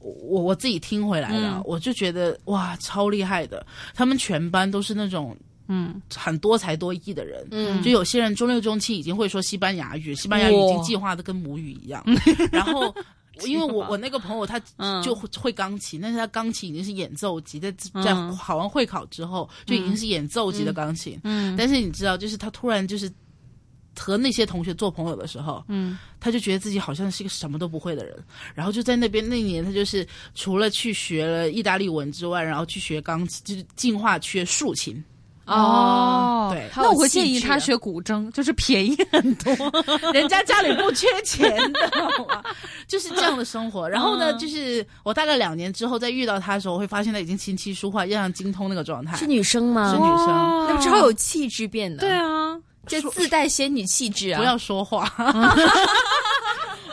[0.06, 3.66] 我我自己听回来了，我就觉得哇，超厉害的！
[3.96, 5.36] 他们全班都是那种
[5.68, 12.04] 嗯，很多才多艺的人，嗯，就有些人中六中七已经会说西班牙语，西班牙语已经计划的跟母语一样。
[12.52, 12.94] 然后，
[13.46, 14.60] 因为我我那个朋友他
[15.04, 21.20] 就会会钢琴，但是他钢琴已经是演奏级，在在考完会考之后就已经是演奏级的钢琴。
[21.24, 23.12] 嗯，但是你知道，就是他突然就是。
[24.02, 28.16] 和那些同学做朋友的时候，嗯，他就觉得自己好像是个什么都不会的人，
[28.54, 30.06] 然后就在那边那年，他就是
[30.36, 35.02] 除了去学了意大利文之外，然后去学钢琴，就是进化缺学竖琴。
[35.48, 39.56] 哦，对，那我会建议他学古筝，就是便宜很多，
[40.12, 41.92] 人家家里不缺钱的，
[42.90, 43.88] 就是这样的生活。
[43.88, 49.16] 然后呢，就是我大概两年之后再遇到他的时候，我会发现他已经琴棋书画样样精通那个状态。
[49.18, 49.92] 是女生吗？
[49.92, 50.28] 是女生，
[50.68, 52.00] 那超有气质变的。
[52.00, 52.60] 对啊。
[52.88, 54.38] 就自带仙女气质啊！
[54.38, 55.12] 不要说话。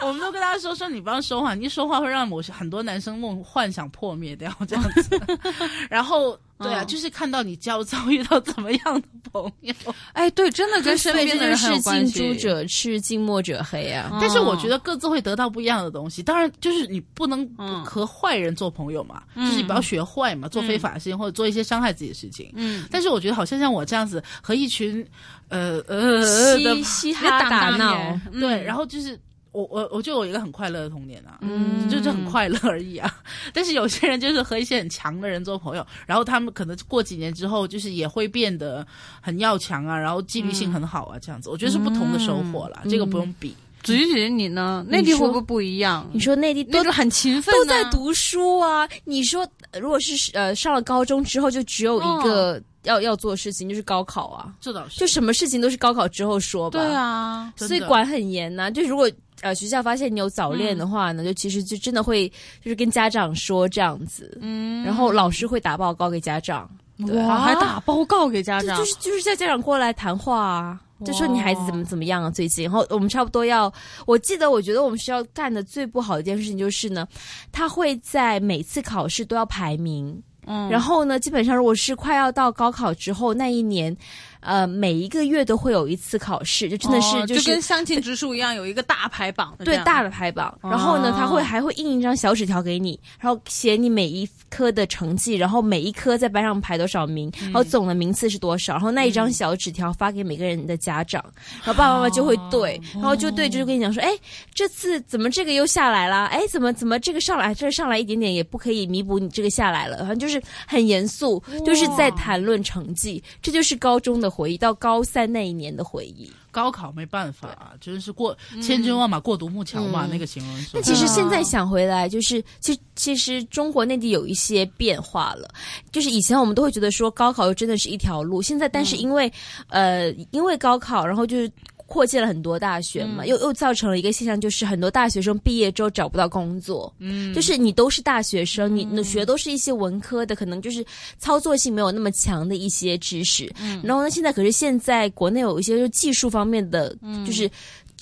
[0.07, 5.11] 我们都跟他说说你不要说话，你一说话会让某些很多男生梦幻想破灭掉这样子。
[5.89, 9.73] 然后对啊，就是看到你焦躁，遇到怎么样的朋友？
[10.13, 14.19] 哎，对，真的跟身边的人 是近朱者赤， 近墨者黑啊。
[14.21, 16.21] 但是我觉得各自会得到不一样的东西。
[16.21, 17.49] 当然，就是你不能
[17.85, 22.51] 和坏人做朋友嘛，就是你不要学坏嘛，做非法事情或者做一些伤害自己的事情。
[22.57, 22.87] 嗯。
[22.91, 25.07] 但是我觉得好像像我这样子和一群
[25.49, 29.17] 呃呃嘻嘻哈打闹，对，然后就是。
[29.53, 33.15] 我我我就有一个很快乐的童年啊，嗯，就是很快乐而已啊。
[33.53, 38.87] 但是有些人就是和一些很强的人做朋友，然后他们可能过几年之后，就是也会变得
[39.21, 42.81] 很要强啊，然后纪律性很好啊，这样子，我觉得是不同的收获了。
[42.89, 43.55] 这个不用比。
[43.83, 44.85] 子怡姐姐，你呢？
[44.89, 46.09] 内地会不会不一样？
[46.13, 48.89] 你说内地都是很勤奋，都在读书啊。
[49.05, 49.47] 你说
[49.81, 55.01] 如果是呃上了高中之后，就只有一个要要做的事情就是高考啊，这倒是。
[55.01, 56.79] 就什么事情都是高考之后说吧。
[56.79, 58.71] 对啊，所以管很严呐。
[58.71, 59.11] 就如果。
[59.43, 62.29] 呃，学校发现你有早恋的话呢，就其实就真的会
[62.65, 66.69] 就是跟家长说这样子，嗯，然后老师会打报告给家长，
[67.07, 70.81] 对，啊、还打报告给家长，就是就是叫家长过来谈话，啊。
[71.05, 73.73] 就说你孩子怎么怎么样最近，然后我们差不多要，
[74.07, 77.05] 我记得我觉得我们学校干的最不好的一件事情就是呢，
[77.51, 83.97] 他会在每次考试都要排名，嗯，然后呢，基本上如果是快要到高考之后那一年。
[84.43, 90.57] 呃，每一个月都会有一次考试，就真的是就跟相亲指数一样，有一个大排榜，对大的排榜。
[90.63, 98.73] 然后呢，他会还会印一张小纸条给你，然后写你每一科的成绩，然后每一科在班上排多少名，然后总的名次是多少。
[98.73, 101.25] 然后那一张小纸条发给每个人的家长，
[101.65, 104.11] 然后爸爸妈妈就会对，然后就对，就跟你讲说，哎，
[104.53, 106.27] 这次怎么这个又下来了？
[106.27, 114.32] 哎，怎么怎么这个上来，这上来一点点也不可以弥补你这个下来了，反正就是很严肃，就是在谈论成绩，这就是高中的。
[114.33, 120.65] 回忆到高三那一年的回忆，高考没办法，真是过千军万马过独木桥嘛，那个形容。
[120.73, 125.51] 那其实现在想回来，就是，其其实中国内地有一些变化了，
[125.91, 129.31] 就是以前我们都会觉得说高考又真的是一条路，现在但是因为，
[129.69, 131.51] 呃，因为高考，然后就是。
[131.93, 136.91] 扩建了很多大学嘛，又又造成了一个现象，就是很多大学生毕业之后找不到工作。
[137.01, 140.83] 嗯，就是你都是大学生，你你学都是一些文科的，可能就是
[141.19, 143.53] 操作性没有那么强的一些知识。
[143.61, 147.49] 嗯，然后呢，现在可是现在国内有一些就技术方面的，就是。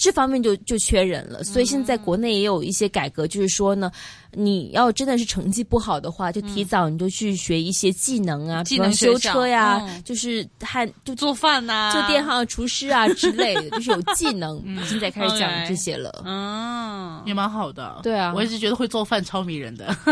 [0.01, 3.91] 这方面就就缺人了，所以现在国内也有一些改革，就是说呢，
[4.33, 19.95] 你要真的是成绩不好的话，就提早你就去学一些技能啊，技能修车呀，就是还就做饭呐，做电焊、厨师啊之类，的， 就是有技能，现在开始讲这些了，嗯，也蛮好的，对啊，我一直觉得会做饭超迷人的，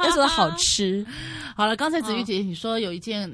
[0.00, 1.06] 要做到好吃。
[1.56, 3.32] 好了，刚才子玉姐姐你说有一件。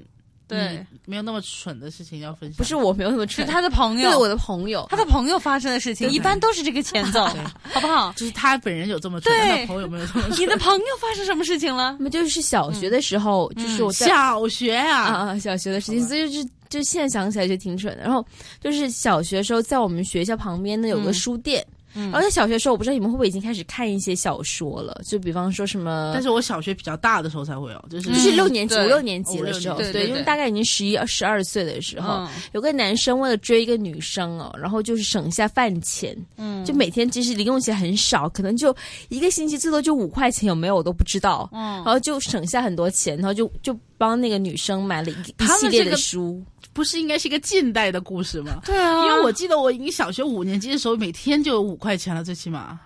[0.49, 2.57] 对，没有那么蠢的事情要分享。
[2.57, 7.22] 不是我没有什么蠢，是他的朋友，对我的朋友，他的朋友发生的事情，一般都是这个前奏，
[7.64, 8.11] 好不好？
[8.16, 10.40] 就是他本人有这么蠢，他的朋友没有这么蠢。
[10.40, 11.94] 你的朋友发生什么事情了？
[12.01, 18.03] 那就是小学的时候，就是我小学啊，小学的事情，所以就是就现在想起来就挺蠢的。
[18.03, 18.24] 然后
[18.59, 21.62] 就是小学时候，在我们学校旁边呢有个书店。
[21.95, 25.01] 然后在小学的时候，我不知道你们会不会已经开始看一些小说了？
[25.07, 26.11] 就比方说什么？
[26.14, 38.74] 但是我小学比较大的时候才会有，就是就是六年级、五六年级的时候，对，因为大概已经十一、十二岁的时候，有个男生为了追一个女生哦，然后就是省下饭钱，嗯，就每天其实零用钱很少，可能就
[39.09, 43.76] 一个星期最多就五块钱，有没有我都不知道，嗯，然后就省下很多钱，然后就就。
[43.99, 46.42] 帮那个女生买了一一系列书，
[46.72, 48.61] 不是应该是一个近代的故事吗？
[48.64, 52.78] 对啊，因为我记得我，你小学五年级的时候，每天就有五块钱了，最起码。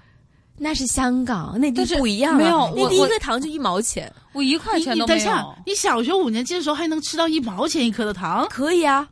[0.56, 5.06] 那是香港，那地不一样，没有那第一颗糖就一毛钱，我一块钱都没有。
[5.06, 8.46] 等一下，你小学五年级的时候还能吃到一毛钱一颗的糖？
[8.48, 9.06] 可以啊。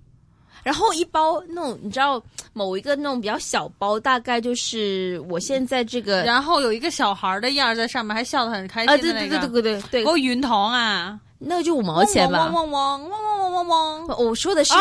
[0.62, 2.22] 然后一包那种，你知道
[2.52, 8.96] 某一个那种比较小包，大概就是我现在这个，然后有一个小孩的样在上面，还笑得很开心啊！
[8.98, 11.18] 对对对对对对，给我云糖啊！
[11.42, 12.46] 那个就五毛钱吧。
[12.50, 14.18] 汪汪汪汪汪汪汪汪！
[14.18, 14.74] 我说的是，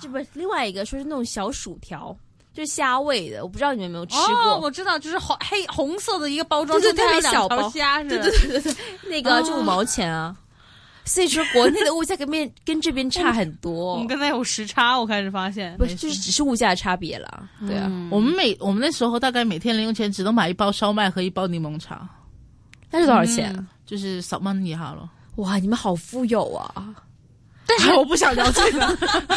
[0.00, 2.16] 这不另外一个说是那种小薯条，
[2.54, 4.58] 就是虾味的，我不知道你们有没有吃过。
[4.60, 8.74] 我知道，就是红黑红色的一个包装，就特别小包虾，对对对对，
[9.10, 10.34] 那个就五毛钱啊。
[11.04, 13.92] 所以说，国内的物价跟面跟这边差很多。
[13.92, 17.48] 我们刚才有时差，我开始发现，不是，就是只是物价的差别了？
[17.66, 22.06] 对啊，我们每我们那时候大概每天零用钱只能买一包烧麦和一包柠檬茶，
[22.90, 23.54] 那是多少钱？
[23.86, 25.10] 就是少 e 一下了。
[25.38, 26.74] 哇，你们好富有啊！
[27.66, 28.80] 但是我不想聊这个，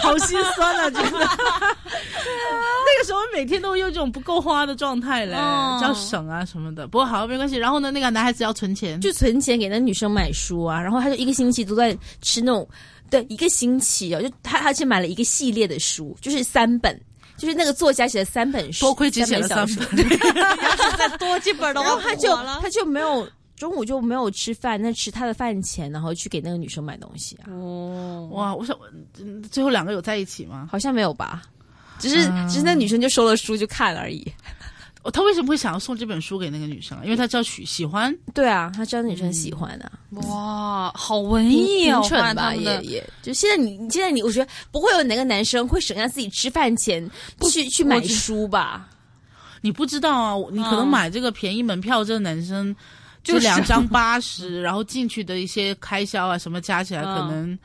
[0.00, 1.08] 好心酸啊，真的。
[1.18, 5.34] 那个时候每天都用这种不够花的状态嘞，
[5.80, 6.86] 较省啊什么的。
[6.86, 7.56] 不过好没关系。
[7.56, 10.80] 然后呢，那个男孩子要存钱，就存钱给那女生买书啊。
[10.80, 12.68] 然后他就一个星期都在吃那种，
[13.10, 16.98] 对，一个星期哦，就他他去买了一个系列的书，就是三本，
[17.38, 18.84] 就是那个作家写的三本书。
[18.84, 23.26] 多亏只写了三本， 要是再多几本的话，他就他就没有。
[23.58, 27.50] 中午就没有吃饭，那吃他的饭钱，然后去给那个女生买东西啊！
[27.52, 28.54] 哦，哇！
[28.54, 28.78] 我想，
[29.50, 30.68] 最后两个有在一起吗？
[30.70, 31.42] 好像没有吧，
[31.98, 34.24] 只是只是那女生就收了书就看而已。
[35.12, 36.96] 他为什么会想要送这本书给那个女生？
[37.02, 39.92] 因为他知道喜喜欢，对啊，他知道女生喜欢啊。
[40.28, 42.00] 哇，好文艺啊！
[42.02, 48.88] 纯吧，也也就现在你你现在你，我觉得不会有哪个男生会省下自己吃饭钱，不去去买书吧？
[49.62, 52.74] 你不知道啊，你可能买这个便宜门票，这个男生。
[53.22, 57.58] 就两张 八十，然后进去的一些开销啊什么加起来，可能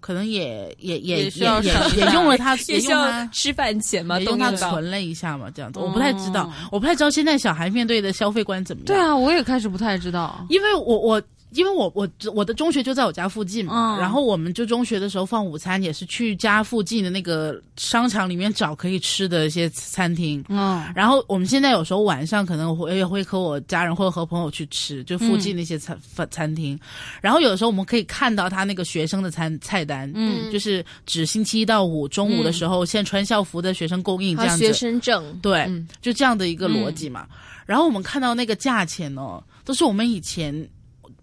[0.00, 5.78] 可能也也也 也也用了他，也用吃饭钱嘛，帮他存了一下嘛，这样子。
[5.78, 8.86] 我不太知道，我不太知道现在小孩面对的消费观怎么样。
[8.86, 11.22] 对啊，我也开始不太知道，因为我我。
[11.52, 26.78] 因为我我我的中学就在我家附近嘛，然后我们就中学的时候放午餐也是去家附近的那个商场里面找可以吃的一些餐厅，嗯，然后我们现在有时候晚上可能会会和我家人或者和朋友去吃，就附近那些餐饭餐厅，
[27.22, 35.66] 然后有的时候我们可以看到他那个学生的餐菜单，嗯，就是指星期一到五中午的时候，现穿校服的学生供应这样子，学生证，对，
[36.02, 37.26] 就这样的一个逻辑嘛，
[37.64, 40.68] 然后我们看到那个价钱哦，都是我们以前。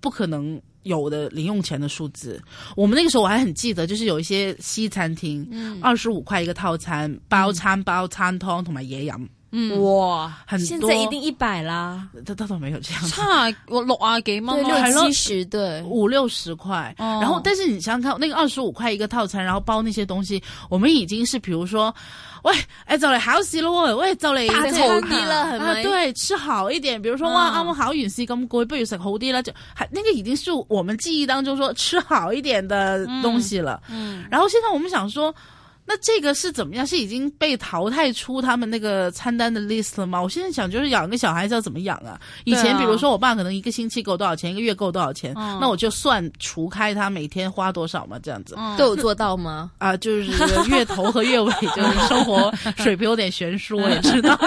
[0.06, 2.40] 不可能有的零用钱的数字。
[2.76, 5.44] 我们那个时候我还很记得，就是有一些西餐厅，
[5.82, 9.12] 二十五块一个套餐，包餐包餐汤同埋野饮。
[9.52, 12.08] 嗯哇，很多，现在一定一百啦。
[12.26, 14.54] 他他都没有这样差我六啊给吗？
[14.54, 16.94] 对，六七十对，五六十块。
[16.98, 21.94] 然后，但是你想想看，那个二十五块一个套餐，然后包那些东西，我们已经是比如说，
[22.44, 22.54] 喂，
[22.86, 33.82] 哎，走雷好食了，喂，喂，赵雷大头低了，啊，对，吃好一点，比如说哇，阿姆好饮食咁贵，不如食好啲啦，就还那个已经是我们记忆当中说吃好一点的东西了。
[33.90, 35.34] 嗯，然后现在我们想说。
[35.88, 36.86] 那这个是怎么样？
[36.86, 40.20] 是已经被淘汰出他们那个餐单的 list 了吗？
[40.22, 42.20] 我现在想就是养个小孩子要怎么养啊？
[42.44, 45.34] 以前比如说我爸可能一个星期够多少钱，一个月够多少钱？
[45.36, 49.72] 那我就算除开他每天花多少嘛，这样子都有做到吗？
[49.78, 50.26] 啊，就是
[50.70, 54.38] 月头和月尾，就是 生活水平有点悬殊，我也知道？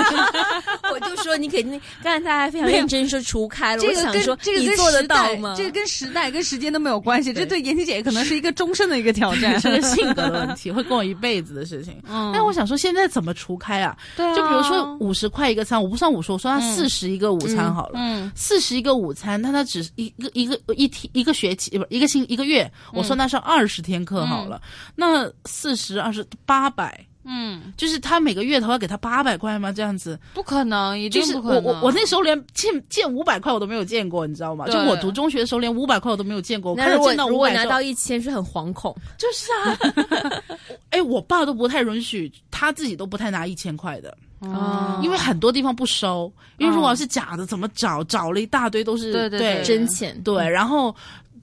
[0.91, 5.55] 我就说你肯定刚才他还非常认真说除开了，这个跟这个你做得到吗？
[5.57, 11.28] 这个跟时代跟时间都没有关系，这对妍希姐可能是一个终身的一个挑战，是个性格的问题，会跟我一辈。
[11.29, 13.95] 辈子的事情，但我想说，现在怎么除开啊？
[14.17, 17.99] 对就比如说五十块一个餐，我不算五十，我说他四十一个午餐好了，
[18.35, 24.59] 四十一个午餐，那他只一个一个一天一个学期，不一个星一个月，我说他是二十天课好了，
[24.97, 26.99] 那四十二十八百。
[27.31, 29.71] 嗯，就是他每个月头要给他八百块吗？
[29.71, 31.63] 这样子不可能，一定不可能。
[31.65, 34.67] 我我我那时候连见见五百块我都没有见过，你知道吗？
[34.67, 36.75] 就我读中学的时候连五百块我都没有见过。
[36.75, 38.97] 那是真的，五百，拿到一千是很惶恐。
[39.19, 40.43] 就是啊，
[40.89, 46.33] 哎，我爸都不太允许，他自己都不太拿一千块的，啊，因为很多地方不收。
[46.57, 48.03] 因为如果是假的，怎么找？
[48.05, 50.95] 找了一大堆都是对对真钱，对，然后。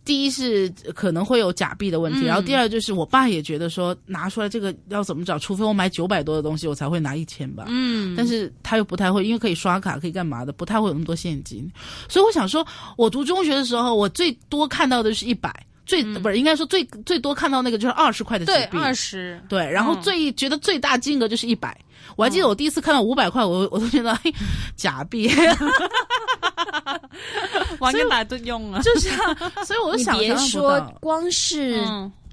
[0.05, 7.65] 第一是可能会有假币的问题，然后第二就是我爸也觉得说拿出来这个要怎么找，除非我买九百多的东西，我才会拿一千吧。
[7.69, 11.69] 嗯，但是他又不太会，因为可以刷卡，可以干嘛的，不太会有那么多现金。
[12.07, 12.65] 所以我想说，
[12.97, 15.51] 我读中学的时候，我最多看到的是一百，
[15.87, 21.75] 最不是应该说最最多看到那个就是二十块的，对，二十，对，然后最觉得最大金额就是一百。
[22.15, 24.15] 我还记得我第一次看到五百块，我我都觉得
[24.75, 25.29] 假币，
[27.79, 28.81] 往 哪都用了。
[28.81, 29.09] 就是，
[29.65, 31.83] 所以我就想，别说光是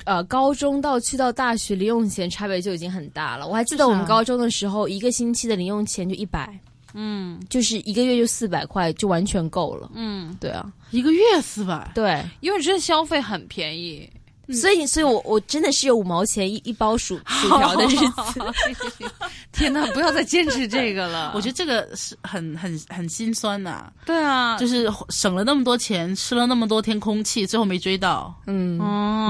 [0.04, 3.46] 呃，高中到去到大学零用钱差别就已经很大了。
[3.46, 6.48] 我还记得我们高中的时候，一个星期的零用钱就一百，
[6.94, 9.90] 嗯，就是一个月就四百块，就完全够了。
[9.94, 14.08] 嗯，对啊，一个月四百，对，因为真的消费很便宜。
[14.50, 19.04] 所以，所以我我真的是有五毛钱一一包薯 薯条的日子。
[19.52, 21.32] 天哪，不要再坚持这个了！
[21.36, 23.90] 我觉得这个是很很很心酸呐。
[24.04, 28.34] 对啊，就是省了那么多钱，吃了那么多天空气，最后没追到。
[28.46, 28.78] 嗯，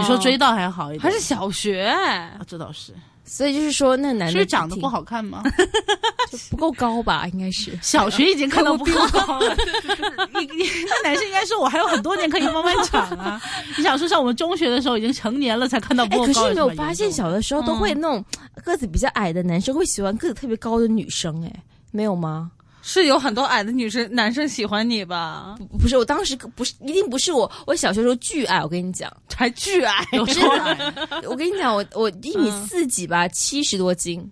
[0.00, 1.84] 你说追到还好一点，还是小学？
[1.86, 2.94] 啊，这倒是。
[3.24, 5.42] 所以就是说，那男的是长得不好看吗？
[6.50, 7.76] 不够高吧，应该是。
[7.82, 9.38] 小学已经看到不够高。
[9.38, 9.54] 了。
[10.38, 13.40] 你你那男生应该说，我还有很多年可以慢慢长啊。
[13.76, 18.24] 你想说，像我们中学的时候已经成年了才看到不够高可是你没有发现，小的时候都会那种
[18.64, 21.52] 个子比较矮的男生会喜欢个子特别高的女生，哎，
[21.92, 22.50] 没有吗？
[22.82, 25.54] 是有很多矮的女生、男生喜欢你吧？
[25.70, 27.50] 不不是，我当时不是一定不是我。
[27.64, 30.04] 我小学时候巨矮，我跟你讲，还巨矮。
[30.20, 30.40] 我是
[31.28, 34.28] 我跟你讲，我我一米四几吧，七十多斤。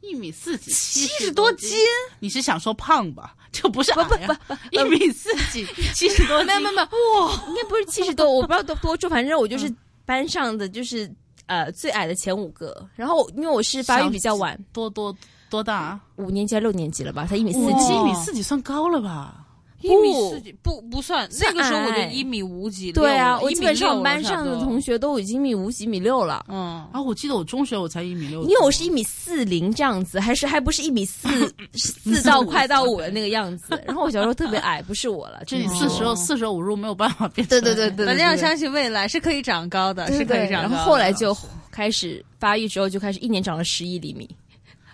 [0.00, 1.70] 一米四几，七十多斤？
[2.18, 3.34] 你是想说胖吧？
[3.52, 5.64] 就不是不 不不，一米四几，
[5.94, 6.42] 七十多？
[6.44, 7.44] 没有没有没，有，哇！
[7.48, 9.72] 应该不是七十多，我不知道多多重，反正我就是
[10.04, 11.10] 班上的就是
[11.46, 12.88] 呃最矮的前五个。
[12.96, 15.16] 然后因为我是发育比较晚，多多。
[15.48, 15.98] 多大？
[16.16, 17.26] 五年级、还六年级了吧？
[17.26, 17.94] 才一米四几？
[17.94, 19.42] 一米四几算高了吧？
[19.82, 22.90] 一米四几不不算那个时候，我就一米五几。
[22.90, 26.44] 对啊，我基本上班上的同学都已经一米五几、一米六了。
[26.48, 31.28] 嗯，啊，我记得我中学我才一米六，因为我是一米四零这样子，还是还不是一米四
[31.76, 33.80] 四到快到五的那个样子。
[33.86, 37.46] 然后我小时候特别矮，不是我了， 就是四舍四舍五入没有办法变。
[37.46, 40.62] 对对对对，反正要相信未来是可以长高的，是可以长。
[40.62, 41.36] 然后后来就
[41.70, 44.26] 开始发育之后，就开始一年长了十一厘米。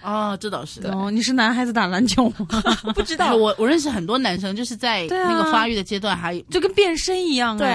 [0.03, 2.49] 哦，这倒是哦，你是男孩子打篮球吗？
[2.95, 7.67] 不知道，我我认识很多男生，就是在那个发育的阶段，还就跟变身一样对。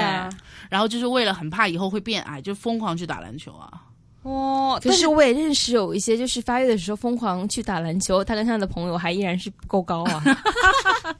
[0.70, 3.72] 然后就是为了很怕以后会变矮，就疯狂去打篮球啊。
[4.24, 10.22] 哦，但是我也认识有一些，就是发育的时候疯狂去打篮球，他跟他的朋友还依然是不够高啊。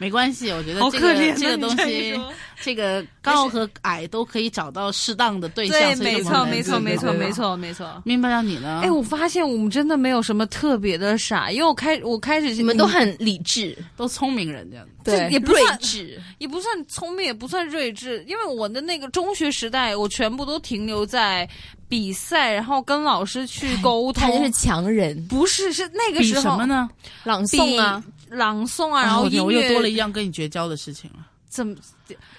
[0.00, 2.18] 没关系，我觉得这个这个东西，
[2.62, 5.80] 这个高和矮都可以找到适当的对象。
[5.80, 8.00] 对，没错，没错，没错，没错，没错。
[8.04, 8.80] 明白了，你呢？
[8.84, 21.48] 哎，我发现我们真的没有什么特别的傻，因为我开我开始你们都很理智，都聪明人这样对，也不算智，也不算聪明，也不算睿智，因为我的那个中学时代，我全部都停留在
[21.88, 24.30] 比赛，然后跟老师去沟通。
[24.30, 26.88] 他就是强人，不是是那个时候什么呢？
[27.24, 28.00] 朗诵啊。
[28.30, 31.26] 朗诵啊，然后音乐，我又多了一样跟你绝交的事情了。
[31.48, 31.74] 怎么？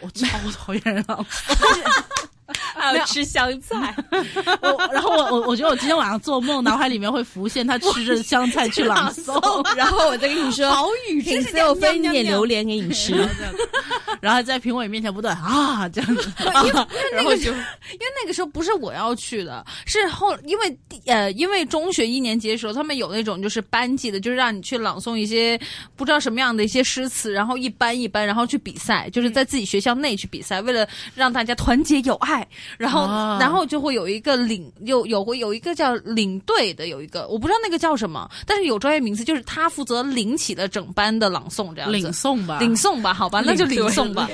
[0.02, 2.04] 我超讨厌朗诵。
[2.74, 9.34] 还要吃香菜， 我然后我我我觉得我今天晚上做梦，脑海里面会浮现他吃着香菜去朗诵，
[9.76, 11.22] 然后我再跟你说，好语，
[11.52, 13.14] 再有分一点榴莲给你吃，
[14.20, 16.54] 然后在评委面前不断啊这样子， 然
[17.24, 25.60] 后就因为那个时候不是我要去的，是后因为呃因为中学一年级的时候，他们有那种就是班级的，就是让你去朗诵一些
[25.96, 32.39] 不知道什么样的一些诗词，然后一班一班，然后去比赛，就是在自己学校内去比赛，为了让大家团结友爱。
[32.78, 33.08] 然后，
[33.40, 41.96] 然后就会有一个领，有有会有一个叫领队的，有一个我不知道那个叫什么，但是有专业名词，就是他负责领起了整班的朗诵，这样子。
[41.98, 44.30] 领诵吧，领诵吧，好吧，那就领 诵吧。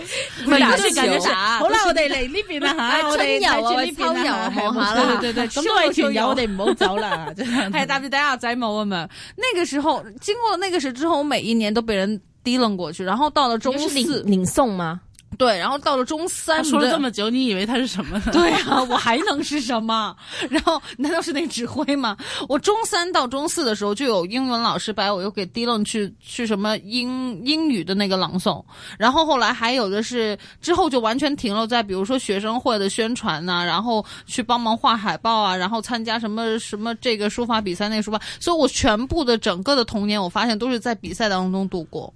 [0.46, 1.60] 每感觉啥？
[1.60, 4.96] 好啦，我哋嚟呢边啦吓，真 有啊，呢边有，系嘛？
[4.96, 7.54] 对对对，咁都系群 友，我哋唔好走啦，真系。
[7.56, 15.02] 系代大家仔母啊嘛，那个时候经过那个时候之后，我每一年都被人低冷过去，然后到了周四领送吗？
[15.38, 18.22] 对，然后到了中三，说了这么久，你以为他是什么？
[18.32, 20.16] 对呀，我还能是什么？
[20.50, 22.16] 然后难道是那指挥吗？
[22.48, 28.64] 我中三到中四的时候，就有英文老师把我又给提了去去什么英英语的那个朗诵，
[28.98, 42.12] 然后后来还有的是之后就完全停了，在比如说学生会的宣传呐，然后去帮忙画海报啊，然后参加什么什么这个书法比赛那个书法，所以我全部的整个的童年，我发现都是在比赛当中度过。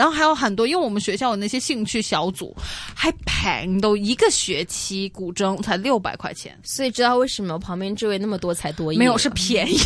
[0.00, 2.56] 然后还有很多，因为我们学校有那些兴趣小组
[2.94, 9.76] 还便宜，都一个学期古筝才六百块钱，所以知道为什么旁边这位那么多才多艺没有是便宜，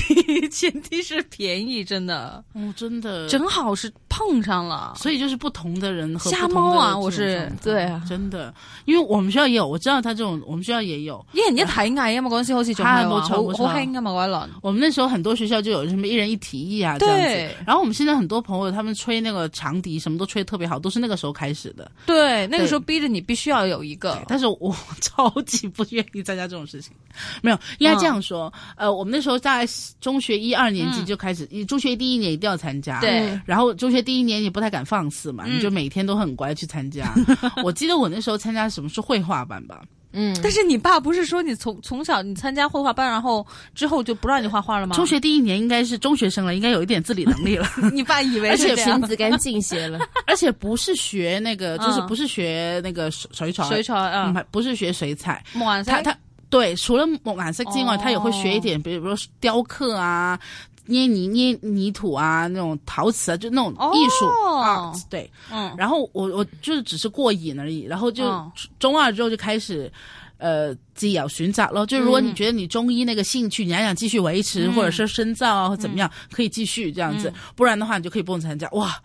[0.52, 8.54] 前提是便宜，真的，哦，真的正好是碰上了，所以就是不同的人和瞎猫啊，我是对啊，真的，
[8.84, 13.20] 因为我们学校也有，我知道他这种，我们学校也有耶，你一台艺啊嘛，嗰阵时好似就很我
[13.52, 20.00] 好轻啊嘛，我老，我们那时候很多学校就有什么一人一提议啊这样子，然后我们现在很多朋友他们吹那个长笛。
[20.04, 21.90] 什么都吹特别好，都是那个时候开始的。
[22.04, 24.22] 对，那个时候逼着你必须要有一个。
[24.28, 26.92] 但是我 超级不愿意参加这种事情，
[27.40, 28.52] 没有应该这样说。
[28.76, 29.66] 呃，我们那时候在
[30.02, 33.00] 中学一二年级就开始，中学第一年一定要参加。
[33.00, 37.14] 对，然后中学第一年也不太敢放肆嘛，你就每天都很乖去参加。
[37.64, 39.80] 我记得我那时候参加什么是绘画班吧。
[40.16, 43.44] 嗯，但是你爸不是说你从从小你参加绘画班，然后
[43.74, 44.94] 之后就不让你画画了吗？
[44.94, 47.68] 中学第一年应该是中学生了，应该有一点自理能力了。
[47.92, 49.98] 你爸以为，而且瓶子干净些了，
[50.28, 55.44] 而且不是学那个，就是不是学那个水水草，水草，啊，不是学水彩。
[55.84, 56.16] 他他
[56.48, 60.38] 对，除了晚蓝色之外，他也会学一点，比如说雕刻啊。
[60.86, 64.26] 捏泥捏泥土啊，那种陶瓷啊，就那种艺术
[64.58, 68.24] 啊，对，嗯，然后我我就是只是过瘾而已，然后就
[68.78, 69.90] 中二之后就开始，
[70.38, 70.74] 呃。
[70.94, 78.68] 自己要寻找咯，就如果你觉得你中医那个兴趣你还想继续维持，或者是深造啊，或怎么样，可以继续这样子，不然的话你就可以不用参加。
[78.72, 78.96] 哇，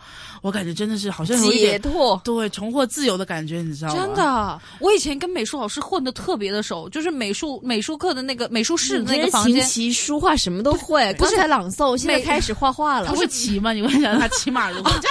[0.42, 4.04] 我感觉真的是好像解脱，对，重获自由的感觉，你知道吗？
[4.06, 13.08] 真的，我以前跟美术老师混的特别的熟，就是美术美术课的那个美术室那个房间，琴棋书画什么都会，不是才朗诵，现在开始画画了。
[13.08, 13.74] 他会骑吗？
[13.74, 14.92] 你 问他骑马了吗？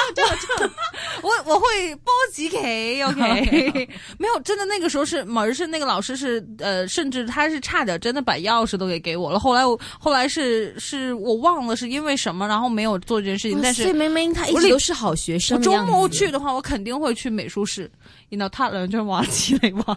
[1.22, 1.66] 我我会
[1.96, 3.40] 包几 K OK，
[4.18, 6.38] 没有，真的那个时候是门是那个老师是。
[6.68, 9.38] 呃，甚至他是差点真的把钥匙都给给我了。
[9.40, 13.58] 后来我后来是是我忘了是因为什么，然后没有做这件事情。
[13.62, 15.56] 但是明明他一直都是好学生。
[15.56, 17.90] 我周末去的话，我肯定会去美术室。
[18.28, 19.96] 一到他，两圈往起来吧。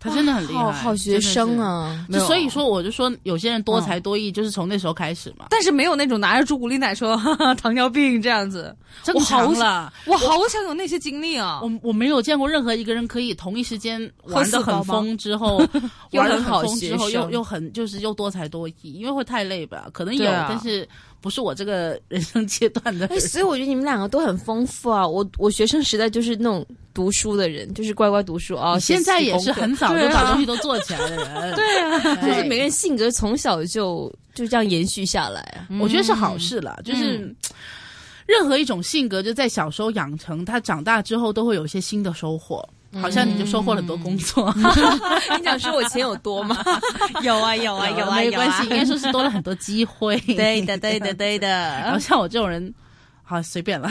[0.00, 2.06] 他真的很厉害，好学生啊！
[2.08, 5.46] 没所以说我就说有些人多才多艺，就是从那时候开始嘛。
[5.50, 7.16] 但是没有那种拿着朱古力奶说
[7.60, 9.92] 糖尿病这样子， 真好了。
[10.06, 11.60] 我好想有那些经历啊！
[11.62, 15.56] 我我没有见过任何一个人可以同一时间玩的很疯之后，
[16.12, 19.86] 玩的很疯之后又又很就是又多才多艺，因为会太累吧？
[19.92, 20.88] 可能有，但是。
[21.20, 25.06] 不是我这个人生阶段的，哎，所以我觉得你们两个都很丰富啊！
[25.06, 26.64] 我我学生时代就是那种
[26.94, 28.78] 读书的人，就是乖乖读书啊。
[28.78, 36.78] 现在也是很早就把东西都做起来的人， 对啊，就是每个人性格从小就就这样延续下来，我觉得是好事了。
[36.84, 37.34] 就是
[38.26, 42.64] 任何一种性格就在小时候养成，他长大之后都会有一些新的收获。
[42.94, 44.50] 好像你就收获很多工作，
[45.36, 46.56] 你想说我钱有多吗？
[47.22, 50.16] 有啊有啊有啊有系，应该说是多了很多机会。
[50.20, 51.46] 对的对的对的。
[51.48, 52.72] 然后像我这种人，
[53.22, 53.90] 好随便了，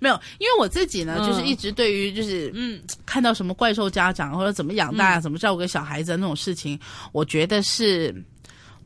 [0.00, 6.78] 没有，因为我自己呢，就是一直对于就是嗯，看到什么怪兽家长或者怎么养大啊，怎么照顾个小孩子那种事情，
[7.12, 8.14] 我觉得是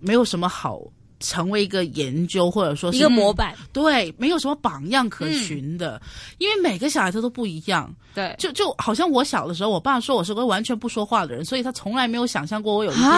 [0.00, 0.80] 没有什么好。
[1.24, 6.00] 成为一个研究，或者说是一个模板，对，没有什么榜样可循的，
[6.36, 7.92] 因为每个小孩子都不一样。
[8.14, 13.10] 对，就就好像我小的时候，我爸说我是个完全不说话的人，所以他从来没有想象过我有一天。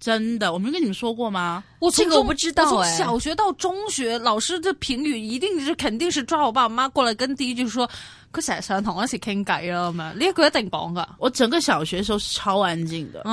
[0.00, 1.64] 真的，我没跟你们说过吗？
[1.78, 7.88] 我这个我不知道，从小学到中学，老师的评语一定是肯定是抓我爸我妈过来跟第一句说。
[8.34, 11.08] 佢成日上堂嗰时倾偈咯，咪呢个一定讲噶。
[11.20, 13.24] 我整个小学时候是超安静的，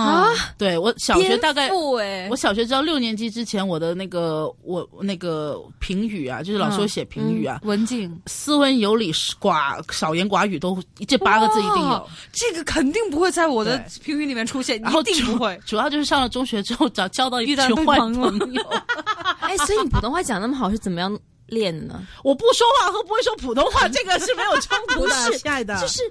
[0.59, 10.77] 对我小学大概，我小学直到六年级之前，我的那个我那个评语啊，就是老系写评语啊，文静、斯文、有礼、寡少言寡语，都
[11.07, 12.07] 这八个字一定有。
[12.31, 15.59] 这个肯定不会在我的评语里面出现，一定不会。
[15.65, 18.61] 主要就是上了中学之后，找交到到一群坏朋友。
[19.41, 21.17] 哎，所以你普通话讲那么好，是怎么样？
[21.51, 26.01] 练呢，我不说话，和不会说普通话，这个是没有冲突的， 亲爱的，就是。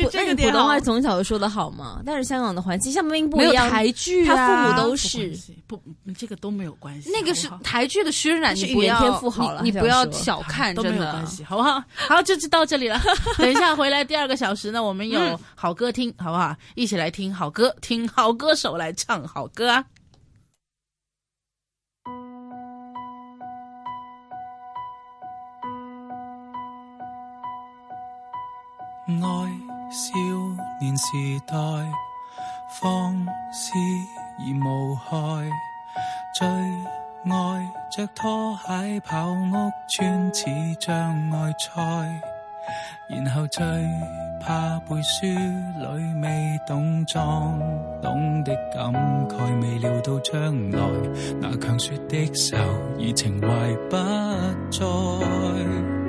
[0.00, 2.00] 你 这个普通话从小就说的好吗？
[2.04, 5.32] 但是香港的环境像明不一样，台剧啊，他父母都是
[5.66, 5.80] 不，
[6.16, 7.10] 这个都没有关系。
[7.12, 11.82] 那个是台剧的渲染，是不要天赋好了，你不要小看，真的，没有关系，好不好？
[11.94, 13.00] 好，就就到这里了。
[13.38, 16.54] 等一下回来，第二个小时呢，我们有好歌听，好不好？
[16.74, 19.82] 一起来听好歌，听好歌手来唱好歌。
[29.08, 29.18] 爱
[29.90, 30.14] 少
[30.80, 31.54] 年时代，
[32.80, 33.12] 放
[33.52, 33.72] 肆
[34.38, 35.50] 而无害，
[36.38, 40.44] 最爱着拖鞋跑屋村，似
[40.78, 40.96] 障
[41.32, 41.82] 碍赛。
[43.10, 43.60] 然后最
[44.40, 47.58] 怕背书里未懂装
[48.00, 48.92] 懂的感
[49.28, 50.40] 慨，未料到将
[50.70, 50.80] 来
[51.40, 52.56] 那强说的愁
[52.98, 53.48] 已情怀
[53.90, 53.96] 不
[54.70, 56.01] 再。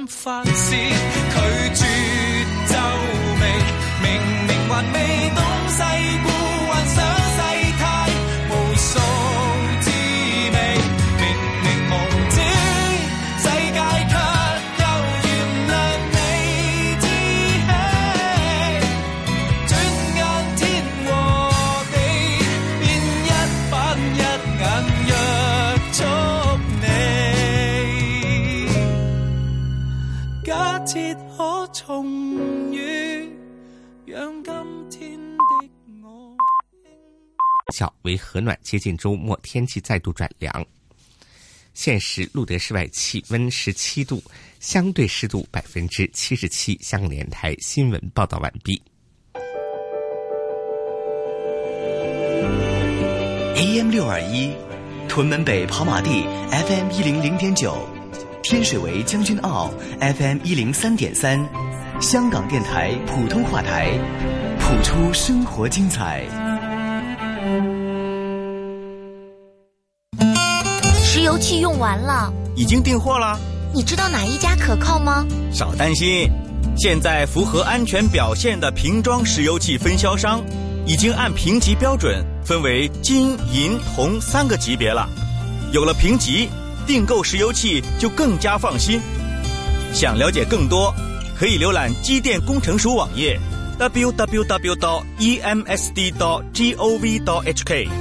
[0.02, 0.41] I'm fine.
[38.04, 40.66] 为和暖，接近周末，天气再度转凉。
[41.74, 44.22] 现时路德室外气温十七度，
[44.60, 46.78] 相对湿度百分之七十七。
[46.82, 48.82] 香港电台新闻报道完毕。
[53.56, 54.52] a M 六二一，
[55.08, 57.88] 屯门北跑马地 F M 一零零点九，
[58.44, 59.72] 天水围将军澳
[60.02, 61.40] F M 一零三点三，
[62.02, 63.92] 香港电台普通话台，
[64.60, 66.41] 普出生活精彩。
[71.60, 73.40] 用完了，已经订货了。
[73.74, 75.26] 你知道哪一家可靠吗？
[75.52, 76.28] 少担心，
[76.78, 80.42] 现在符合安全表现的瓶装石油气分销商
[80.86, 85.08] 已经按评级标准分为金、银、铜三个级别了。
[85.72, 86.48] 有了评级，
[86.86, 89.02] 订购石油气就更加放心。
[89.94, 90.94] 想了解更多，
[91.38, 93.40] 可以浏览机电工程署网页
[93.80, 94.72] ：w w w
[95.20, 96.12] e m s d
[96.54, 98.01] g o v d h k。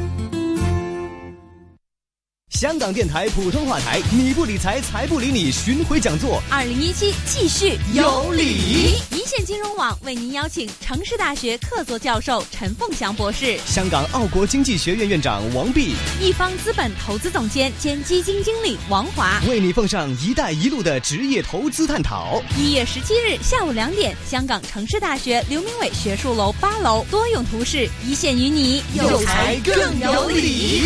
[2.61, 5.51] 香港电台普通话台，你不理财，财不理你。
[5.51, 8.93] 巡回讲座，二零一七继续有礼。
[9.13, 22.43] 一线金融网为您邀请城市大学客座教授陈凤祥博士，香港澳国经济学院院长王毕，一方资本投资总监兼基金经理王华，为你奉上“一带一路”的职业投资探讨。
[22.59, 30.83] 一月十七日下午两点，香港城市大学刘明伟学术楼八楼多用途室，一线与你有才更有礼。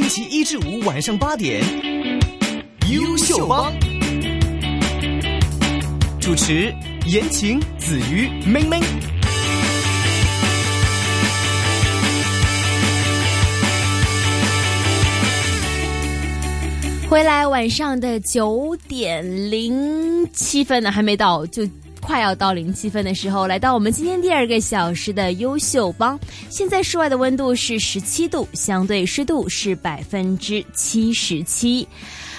[0.00, 1.60] 星期一至五晚上八点，
[2.90, 3.70] 优秀帮
[6.18, 6.74] 主持：
[7.06, 8.80] 言情、子鱼、妹妹。
[17.10, 21.62] 回来晚上的九点零七分呢，还没到就。
[22.00, 26.18] 快要到零七分的时候，来到我们今天第二个小时的优秀帮。
[26.48, 31.86] 现在室外的温度是十七度，相对湿度是百分之七十七。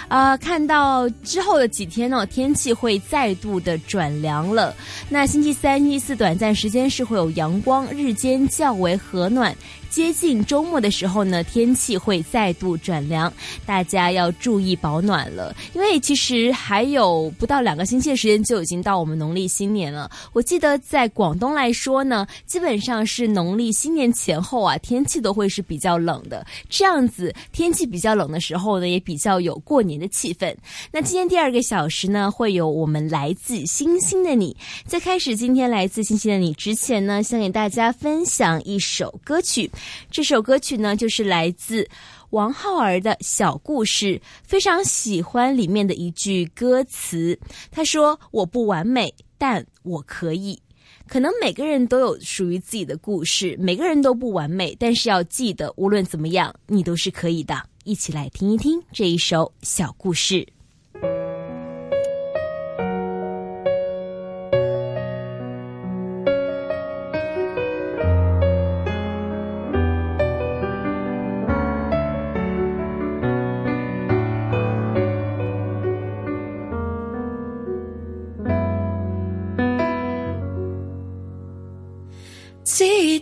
[0.08, 4.76] 啊，看到之后的几天呢，天气会再度的转凉了。
[5.08, 9.56] 那星期三、星期四短暂时间是会有阳光，日间较为和暖。
[9.92, 13.32] 接近周末的时候呢，天气会再度转凉，
[13.66, 15.54] 大家要注意保暖了。
[15.74, 20.10] 因为其实还有不到两个星期的时间就已经到我们农历新年了。
[20.32, 26.46] 我记得在广东来说呢，基本上是农历新年前后啊，天气都会是比较冷的。
[26.70, 30.56] 这样子天气比较冷的时候呢，也比较有过年的气氛。
[30.90, 34.56] 那今天第二个小时呢，会有我们来自星星的你。
[34.88, 39.70] 在开始今天来自星星的你之前呢，想给大家分享一首歌曲。
[40.10, 41.88] 这首歌曲呢，就是来自
[42.32, 44.20] 王浩儿的小故事。
[44.44, 47.38] 非常喜欢里面的一句歌词，
[47.72, 50.60] 他说：“我不完美，但我可以。”
[51.08, 57.62] 可能每个人都有属于自己的故事，每个人都不完美，但是要记得，无论怎么样，你都是可以的。
[57.84, 60.46] 一起来听一听这一首小故事。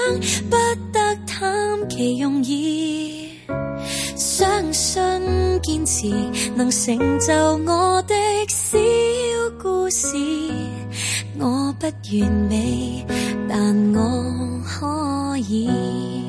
[0.49, 0.57] 不
[0.93, 3.29] 得贪其容易。
[4.17, 5.03] 相信
[5.63, 6.07] 坚持
[6.55, 7.33] 能成就
[7.71, 8.15] 我的
[8.49, 8.79] 小
[9.61, 10.17] 故事。
[11.39, 13.05] 我不完美，
[13.49, 16.20] 但我可以。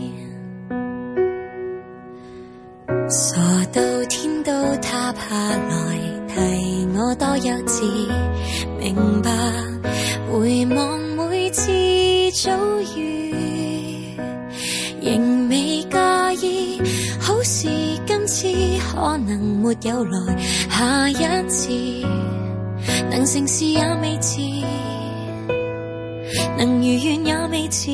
[5.32, 7.86] 下来提我多一次，
[8.82, 9.32] 明白
[10.30, 11.72] 回望每次
[12.44, 12.52] 遭
[12.98, 13.34] 遇，
[15.02, 16.82] 仍未介意。
[17.22, 17.70] 好事
[18.06, 18.50] 今次
[18.92, 20.36] 可能没有来，
[20.70, 21.70] 下一次
[23.10, 24.42] 能成事也未迟，
[26.58, 27.88] 能如愿也未迟。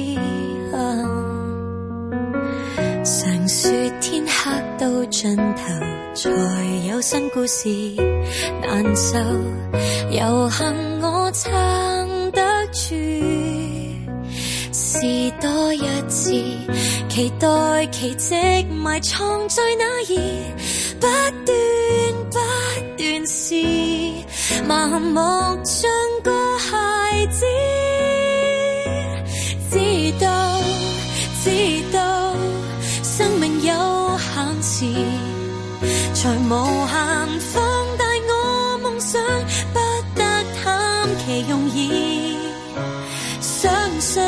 [3.68, 5.66] 说天黑到尽头，
[6.16, 6.30] 才
[6.88, 7.68] 有新故事。
[8.62, 9.18] 难受，
[10.10, 12.96] 又幸我撑得住。
[14.72, 15.02] 是
[15.42, 16.32] 多一次
[17.10, 18.36] 期待奇迹
[18.74, 20.18] 埋藏在哪儿？
[21.02, 21.08] 不
[21.46, 21.54] 断
[22.32, 22.40] 不
[22.98, 23.56] 断试，
[24.66, 25.20] 盲目
[25.66, 25.92] 像
[26.24, 27.42] 个孩子。
[34.78, 39.20] 才无限放大我梦想，
[39.74, 39.80] 不
[40.14, 40.24] 得
[40.64, 42.36] 谈其容易。
[43.42, 44.22] 相信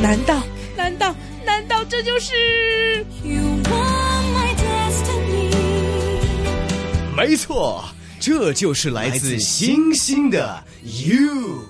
[0.00, 0.40] 难道
[0.74, 1.14] 难道
[1.44, 2.32] 难道这就是？
[7.18, 7.84] 没错，
[8.20, 11.66] 这就是来自星星的 you。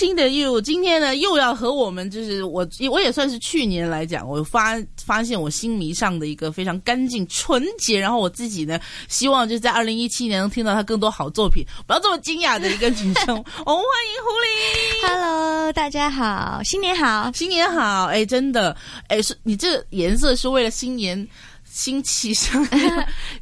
[0.00, 18.74] 新的务，今天呢，又要和我们就是我我也算是去年来讲，我发发现我新迷上的一个非常干净纯洁，然后我自己呢希望就在二零一七年能听到他更多好作品，不要这么惊讶的一个女生哦， 欢迎狐狸，Hello，大家好，新年好，新年好，哎，真的，
[19.08, 21.28] 哎，是你这颜色是为了新年。
[21.72, 22.60] 新气象，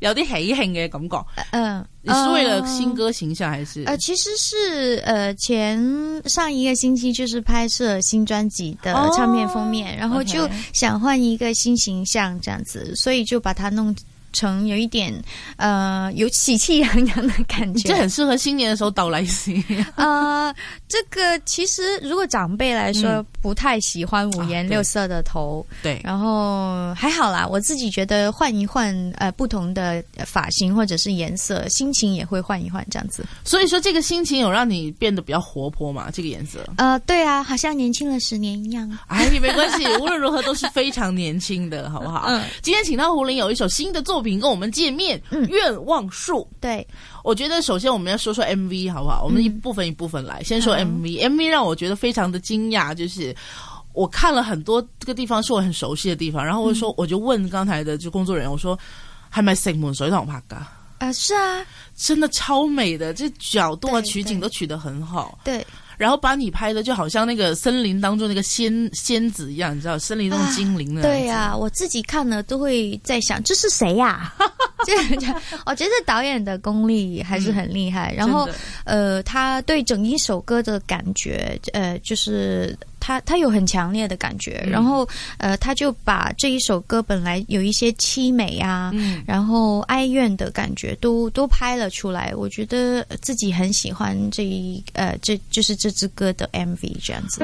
[0.00, 3.84] 有啲喜庆嘅感觉， 嗯，你是为了新歌形象还是？
[3.84, 5.82] 呃，其实是，呃前
[6.26, 13.94] 上一个星期就是拍摄新专辑的唱片封面，然后就想换一个新形象，这样子，所以就把它弄。
[14.32, 15.12] 成有一点，
[15.56, 19.54] 呃，有喜气洋洋的感觉，这很适合新年的时候到来时。
[19.96, 20.54] 呃，
[20.86, 33.24] 这个其实如果长辈来说不太喜欢五颜六色的头，对，然后还好啦，我自己觉得换一换呃不同的发型或者是颜色，心情也会换一换这样子。
[33.44, 36.10] 所以说这个心情有让你变得比较活泼嘛？
[36.12, 36.60] 这个颜色。
[36.76, 38.88] 呃，对啊，好像年轻了十年一样。
[39.06, 42.24] 哎，没关系，无论如何都是非常年轻的好不好？
[42.28, 42.38] 嗯。
[42.62, 44.17] 今天请到胡林有一首新的作。
[44.18, 46.46] 作品跟我们见面，愿望树。
[46.60, 46.84] 对
[47.22, 49.22] 我觉得，首先我们要说说 MV 好不好？
[49.22, 51.24] 我们一部分一部分来，先说 MV。
[51.30, 53.32] MV 让我觉得非常的惊讶，就是
[53.92, 58.76] 我看了很多这个地方是我很熟悉的地方，然后我就说我就问刚才的就工作人员，我说
[59.28, 60.66] 还蛮羡门所以让我拍噶。
[60.98, 61.64] 啊，是啊，
[61.96, 65.38] 真的超美的，这角度啊、取景都取得很好。
[65.44, 65.64] 对。
[65.98, 71.02] 然后把你拍的就好像那个森林当中那个仙仙子一样，你知道森林中精灵的。
[71.02, 74.32] 对呀，我自己看了都会在想这是谁呀？
[74.38, 75.62] 哈哈哈哈哈！
[75.66, 78.48] 我觉得导演的功力还是很厉害，然后
[78.84, 82.76] 呃，他对整一首歌的感觉呃就是。
[83.08, 88.92] 他他有很强烈的感觉，然后呃，他就把这一首歌本来有一些凄美啊，
[89.26, 92.34] 然后哀怨的感觉都都拍了出来。
[92.36, 97.42] 我觉得自己很喜欢这一呃这就是这支歌的 MV 这样子。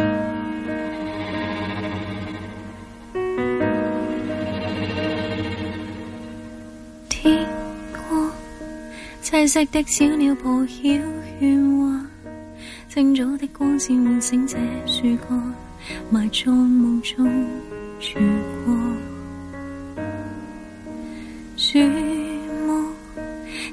[7.08, 7.34] 听
[8.10, 8.30] 过
[9.22, 10.74] 彩色的小鸟不晓
[11.40, 12.03] 喧哗。
[12.94, 15.54] 清早的光线唤醒这树干，
[16.10, 17.24] 埋在梦中
[17.98, 18.14] 住
[18.64, 20.00] 过。
[21.56, 22.88] 树木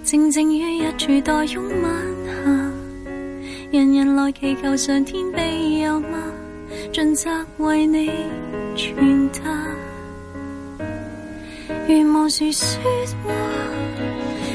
[0.02, 1.92] 静静于一处待拥晚
[2.26, 2.72] 霞，
[3.72, 6.18] 人人来祈求上天庇佑吗？
[6.92, 8.08] 尽责为你
[8.76, 10.86] 传达。
[11.88, 12.82] 愿望是说
[13.24, 13.32] 话，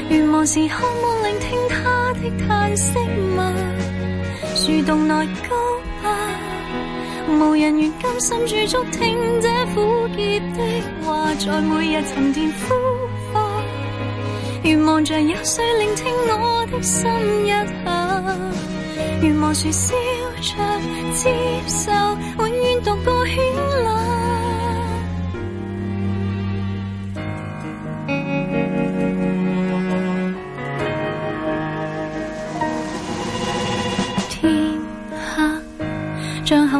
[0.09, 2.91] 愿望是渴望聆听他的叹息
[3.37, 3.53] 吗？
[4.57, 5.13] 树洞内
[5.47, 5.55] 高
[6.01, 6.15] 挂，
[7.29, 12.73] 无人愿甘心驻足听这苦涩的话，在每日沉淀呼
[13.31, 13.61] 化。
[14.63, 17.05] 愿望着有谁聆听我的心
[17.45, 19.93] 一下，愿望树笑
[20.41, 20.51] 着，
[21.13, 21.91] 接受
[22.39, 24.36] 永远独个喧闹。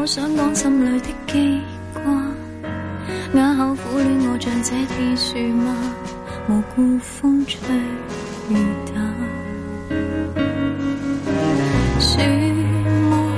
[0.08, 1.62] 想讲心里的记
[1.94, 2.04] 挂，
[3.34, 5.76] 哑口苦恋我像这片树吗？
[6.48, 7.60] 无故风吹
[8.50, 8.56] 雨
[8.86, 8.96] 打。
[12.00, 12.20] 树
[13.10, 13.32] 木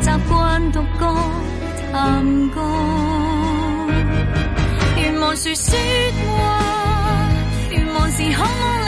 [0.00, 1.14] 习惯独歌
[1.92, 2.62] 谈歌。
[4.96, 7.28] 愿望是说话，
[7.70, 8.83] 愿望是可。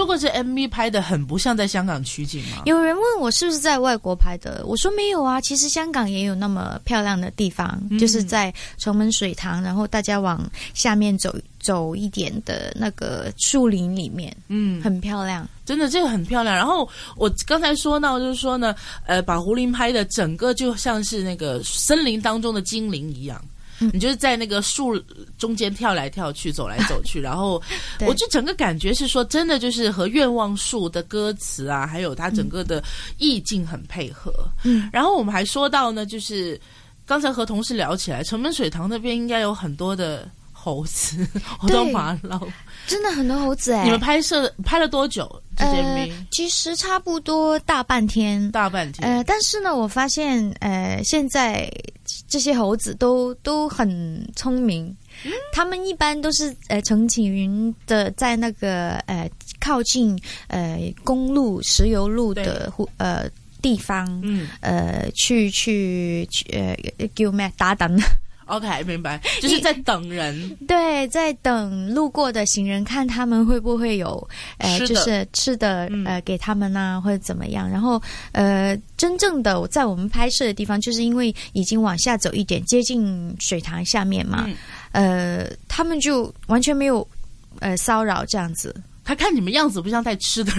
[0.00, 2.62] 如果是 MV 拍的很不像在香港取景吗？
[2.64, 10.42] 有人问我是不是在外国拍的，我说没有啊，其实香港也有那么漂亮的地方，就是在城门水塘，然后大家往
[10.72, 16.56] 下面走走一点的那个树林里面，嗯，很漂亮，真的这个很漂亮。
[16.56, 18.74] 然后我刚才说到就是说呢，
[19.06, 23.38] 呃，把胡林拍的整个就像是那个森林当中的精灵一样。
[23.92, 24.98] 你就是在那个树
[25.38, 27.60] 中间跳来跳去，走来走去，然后，
[28.06, 32.82] 我就整个感觉是说，真的就是和愿望树的歌词啊，还有它整个的
[33.18, 34.32] 意境很配合。
[34.64, 36.60] 嗯，然后我们还说到呢，就是
[37.06, 42.38] 刚才和同事聊起来，城门水塘那边应该有很多的猴子，好抓捞，
[42.86, 43.84] 真的很多猴子哎。
[43.84, 45.40] 你们拍摄拍了多久？
[45.56, 45.66] 这
[46.30, 49.06] 其实差不多大半天，大半天。
[49.08, 51.72] 呃，但是呢，我发现，呃，现在。
[52.30, 54.96] 这些猴子都都很聪明，
[55.52, 59.28] 他们一般都是呃，成群的在那个呃
[59.58, 60.16] 靠近
[60.46, 63.28] 呃公路、石油路的呃
[63.60, 64.06] 地方，
[64.60, 66.74] 呃去去呃
[67.16, 68.00] 叫咩打灯。
[68.50, 70.56] OK，明白，就是在等人。
[70.66, 74.28] 对，在等路过的行人，看他们会不会有
[74.58, 77.70] 呃，就是吃的呃，给他们呐，或者怎么样。
[77.70, 78.02] 然后
[78.32, 84.50] 呃，真正的在我们拍摄的地方，就是因为已经往下走一点，接近水塘下面嘛，
[84.90, 87.06] 呃，他们就完全没有
[87.60, 88.74] 呃骚扰这样子。
[89.04, 90.52] 他看你们样子不像带吃的。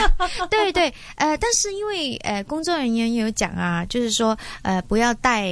[0.50, 5.48] 对对，呃，但是因为呃工作人员也有讲啊，就是说呃不要带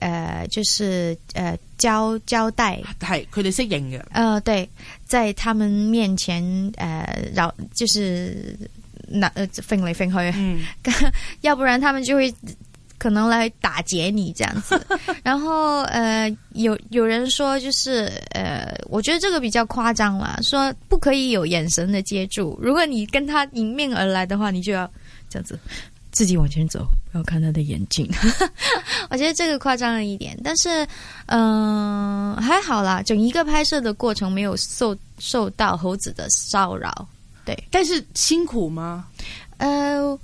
[0.00, 4.00] 呃就是呃胶胶袋，系，佢哋适应嘅。
[4.12, 4.68] 呃，对，
[5.06, 6.42] 在他们面前，
[6.76, 7.22] 呃，
[7.74, 8.56] 就就是
[9.08, 10.64] 那呃飞来飞去，嗯，
[11.40, 12.32] 要不然他们就会。
[12.98, 14.86] 可能来打劫你这样子，
[15.22, 22.58] 然后呃，有有人说就是呃，我觉得这个比较夸张了，说不可以有眼神的接触。
[22.60, 24.90] 如果你跟他迎面而来的话，你就要
[25.30, 25.58] 这样子
[26.10, 28.10] 自己往前走，不要看他的眼睛。
[29.10, 30.84] 我觉得这个夸张了一点，但是
[31.26, 37.08] 嗯，还好啦，整一个拍摄的过程没有受受到猴子的骚扰。
[37.44, 39.06] 对，但是辛苦吗？
[39.58, 40.18] 呃。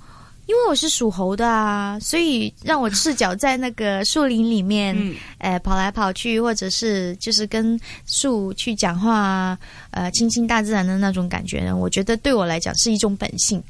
[0.47, 4.95] 因为我是属猴的啊，所以让我赤脚在那个树林里面，
[5.39, 9.57] 哎，跑来跑去，或者是就是跟树去讲话，
[9.91, 13.61] 呃，亲近大自然的那种感觉呢，我觉得对我来讲是一种本性。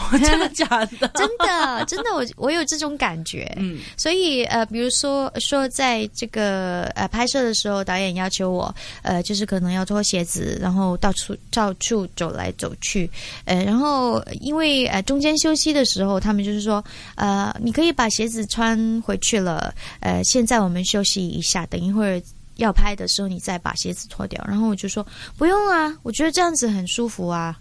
[0.12, 0.64] 真的假
[0.98, 1.08] 的？
[1.14, 3.50] 真的真的，我我有这种感觉。
[3.58, 8.72] 嗯，所以呃，比如说说，在这个呃拍摄的时候，导演要求我
[9.02, 13.10] 呃，就是可能要脱鞋子，然后到处到处走来走去。
[13.44, 16.82] 呃，然后因为呃中间休息的时候，他们就是说
[17.16, 19.74] 呃，你可以把鞋子穿回去了。
[20.00, 22.22] 呃，现在我们休息一下，等一会儿
[22.56, 24.42] 要拍的时候你再把鞋子脱掉。
[24.46, 25.04] 然后我就说
[25.36, 27.58] 不用啊，我觉得这样子很舒服啊。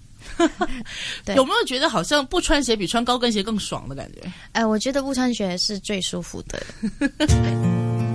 [1.36, 4.22] 有没有觉得好像不穿鞋比穿高跟鞋更爽的感觉？
[4.54, 6.62] 哎，我觉得不穿鞋是最舒服的。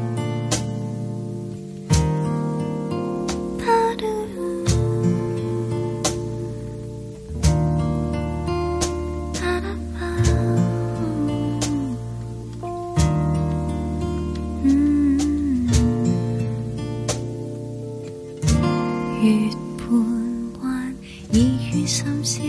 [22.25, 22.41] 笑，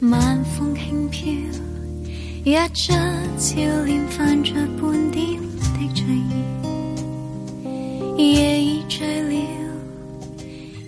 [0.00, 1.28] 晚风轻飘，
[2.44, 2.98] 一张
[3.38, 6.42] 俏脸泛着半点的醉意。
[8.34, 9.30] 夜已醉了，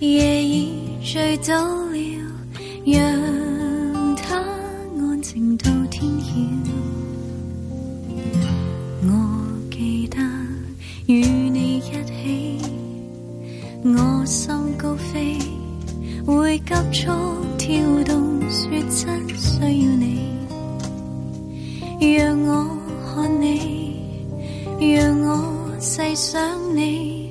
[0.00, 2.00] 夜已醉倒了，
[2.84, 2.96] 让
[4.16, 4.36] 它
[4.98, 6.32] 安静到天晓。
[9.02, 9.12] 我
[9.70, 10.16] 记得
[11.06, 11.20] 与
[11.50, 12.58] 你一起，
[13.84, 15.38] 我心高飞。
[16.28, 17.06] 会急速
[17.56, 20.36] 跳动，说真需要你，
[22.18, 22.68] 让我
[23.14, 23.96] 看你，
[24.94, 26.42] 让我细想
[26.76, 27.27] 你。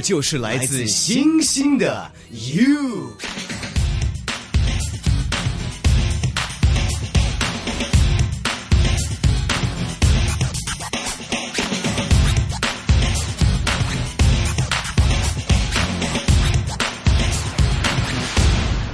[0.00, 3.10] 就是来自星星的 you。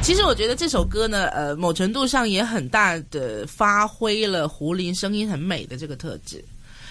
[0.03, 6.43] 其实我觉得这首歌呢，呃，某程度上也很大的发挥了胡林声音很美的这个特质。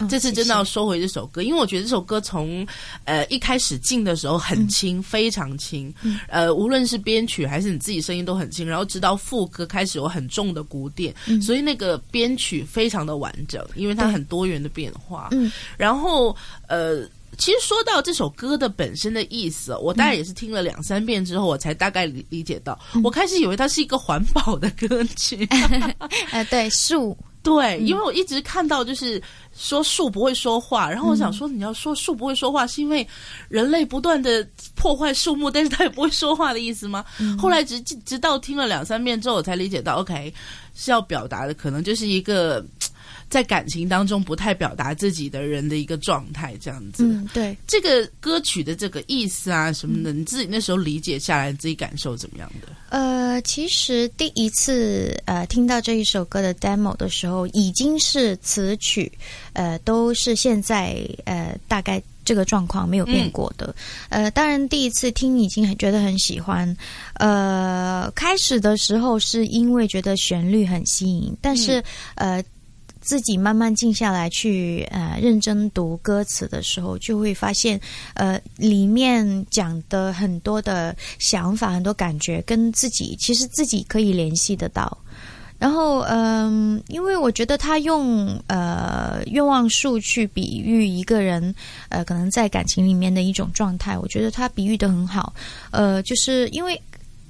[0.07, 2.65] 这次真的要收回这首歌，因为我觉得这首歌从，
[3.05, 5.93] 呃，一开始进的时候很轻，非常轻，
[6.27, 15.29] 呃，无论是编曲还是你自己声音都很轻，然后直到副歌开始有很重的鼓点，所以那个编曲非常的完整，因为它很多元的变化。
[15.31, 16.35] 嗯，然后
[16.67, 17.03] 呃，
[17.37, 25.47] 其实说到这首歌的本身的意思，我大概也是听了两三遍之后，我才大概理理解到，我开始以为它是一个环保的歌曲，
[26.31, 29.21] 呃，对树，对，因为我一直看到就是。
[29.55, 33.07] 说树不会说话，然后我想说，你要说树不会说话，是因为
[33.49, 37.05] 人类不断的破坏树木，但是它也不会说话的意思吗？
[37.39, 40.33] 后来直直到听了两三遍之后，我才理解到，OK，
[40.75, 42.63] 是要表达的，可能就是一个。
[43.33, 47.03] 在感情当中不太表达自己的人的一个状态，这样子。
[47.33, 52.67] 对这个歌曲的这个意思啊什么的，你自己那时候理解下来，自己感受怎么样的？
[52.89, 59.11] 呃，其实第一次呃听到这一首歌的 demo 的时候，已经是词曲
[59.53, 60.95] 呃都是现在
[61.25, 63.73] 呃大概这个状况没有变过的。
[64.09, 66.77] 呃，当然第一次听已经很觉得很喜欢。
[67.15, 71.83] 呃，开始的时候是因为觉得旋律很吸引，但是
[72.13, 72.43] 呃。
[73.03, 77.79] 自己慢慢静下来，去呃认真读歌词的时候，就会发现，
[78.13, 84.97] 呃，里面讲的很多的想法、很多感觉，跟自己其实自己可以联系得到。
[85.59, 91.53] 然后，嗯，因为我觉得他用呃愿望树去比喻一个人，
[91.89, 95.33] 呃，可能在感情里面的一种状态，我觉得他比喻的很好。
[95.71, 96.81] 呃，就是因为，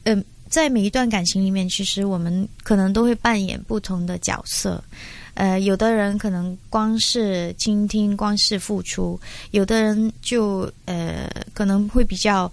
[0.03, 4.83] 嗯，在每一段感情里面，其实我们可能都会扮演不同的角色。
[5.35, 9.19] 呃，有的人可能光是倾听，光是付出；
[9.51, 12.51] 有的人就呃，可能会比较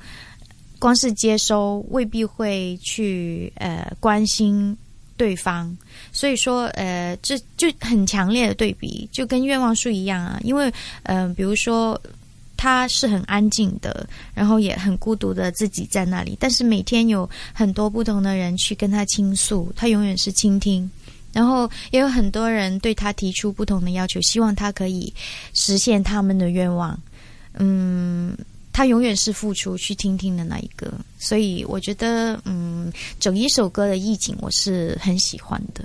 [0.78, 4.77] 光是接收，未必会去呃关心
[5.16, 5.74] 对方。
[6.11, 10.40] 所以说，呃，这就很强烈的对比，就跟愿望树一样啊。
[10.43, 12.01] 因为，嗯，比如说
[12.57, 20.90] 他是很安静的，然后也很孤独的自己在那里，但是每天有很多不同的人去跟他倾诉，他永远是倾听。
[21.32, 25.12] 然后也有很多人对他提出不同的要求，希望他可以
[25.55, 26.98] 实现他们的愿望。
[27.55, 28.36] 嗯，
[28.73, 35.85] 他永远是付出去听听的那一个，所以我觉得，嗯，整一首歌的意境我是很喜欢的。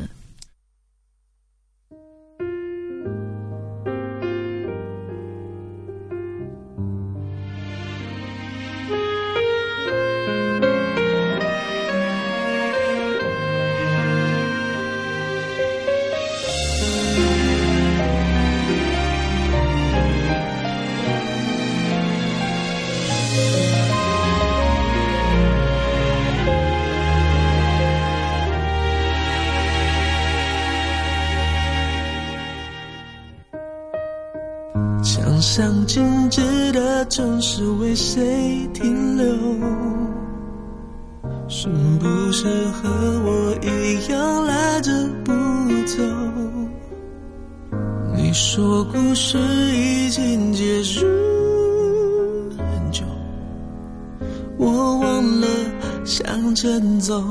[35.48, 36.42] 像静止
[36.72, 39.26] 的城市为谁停留？
[41.48, 41.70] 是
[42.00, 42.90] 不是和
[43.24, 44.92] 我一样赖着
[45.24, 45.32] 不
[45.86, 46.02] 走？
[48.18, 51.06] 你说故事已经结束
[52.58, 53.04] 很久，
[54.58, 55.48] 我忘了
[56.04, 57.22] 向前走。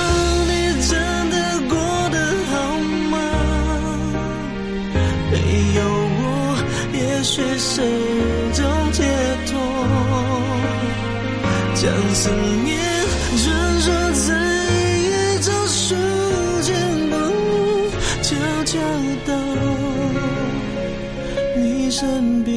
[12.28, 12.80] 思念
[13.38, 13.88] 穿梭
[14.28, 14.34] 在
[14.98, 15.10] 夜
[15.42, 15.84] 中树
[16.64, 16.74] 间，
[17.12, 17.16] 我
[18.24, 18.28] 悄
[18.66, 18.80] 悄
[19.28, 19.32] 到
[21.56, 21.62] 你
[21.92, 22.56] 身边。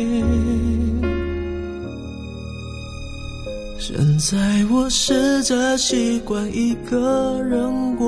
[3.78, 4.36] 现在
[4.72, 8.06] 我试着习惯一个人过，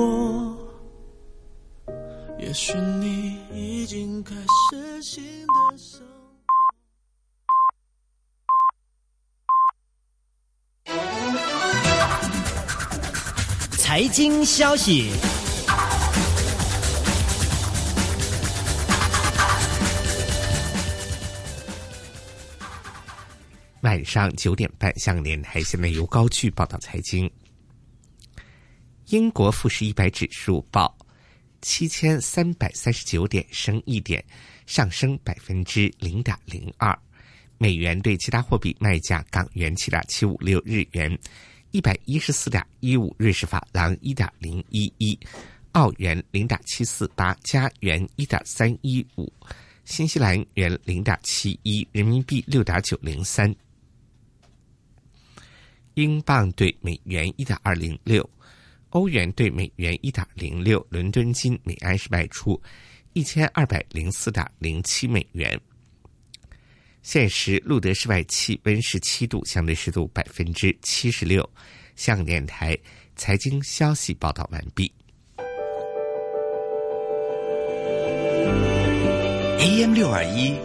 [2.39, 2.73] 也许
[3.03, 4.33] 你已经开。
[4.33, 4.50] 始。
[14.01, 15.11] 财经消息，
[23.81, 27.29] 晚上九点半，向您电台现在由高旭报道财经。
[29.09, 30.97] 英国富时一百指数报
[31.61, 34.23] 七千三百三十九点升一点，
[34.65, 36.97] 上升百分之零点零二。
[37.59, 41.15] 美元对其他货币卖价港元七点七五六日元。
[41.71, 45.17] 一百一十四点一五瑞士法郎，一点零一一
[45.71, 49.31] 澳元，零点七四八加元，一点三一五
[49.85, 53.53] 新西兰元，零点七一人民币，六点九零三
[55.93, 58.29] 英镑兑美元，一点二零六
[58.89, 62.61] 欧元兑美元，一点零六伦敦金，美安是卖出
[63.13, 65.57] 一千二百零四点零七美元。
[67.03, 71.47] 现时路德室外气温十七度，相对湿度百分之七十六。
[71.95, 72.77] 香港电台
[73.15, 74.91] 财经消息报道完毕。
[79.59, 80.55] AM 六二一，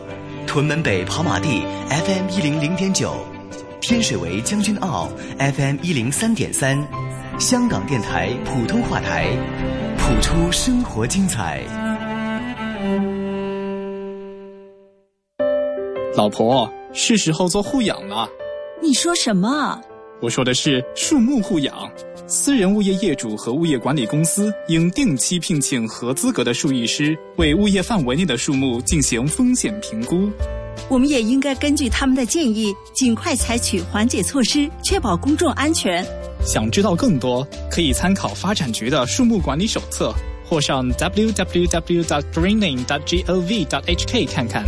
[0.46, 3.26] 屯门北跑马地 FM 一零零点九，
[3.80, 5.08] 天水围将军澳
[5.38, 6.76] FM 一零三点三，
[7.40, 9.26] 香港电台普通话台，
[9.98, 11.85] 普出生活精彩。
[16.16, 18.26] 老婆，是时候做护养了。
[18.82, 19.78] 你说什么？
[20.22, 21.74] 我说的是树木护养。
[22.26, 30.30] 私人物业业主和物业管理公司应定期聘请合资格的树艺师，为物业范围内的树木进行风险评估。
[30.88, 36.02] 我们也应该根据他们的建议，尽快采取缓解措施，确保公众安全。
[36.42, 40.14] 想知道更多，可以参考发展局的树木管理手册，
[40.48, 41.68] 或上 www.
[42.32, 42.64] green.
[42.66, 43.82] i n gov.
[43.86, 44.64] hk 看看。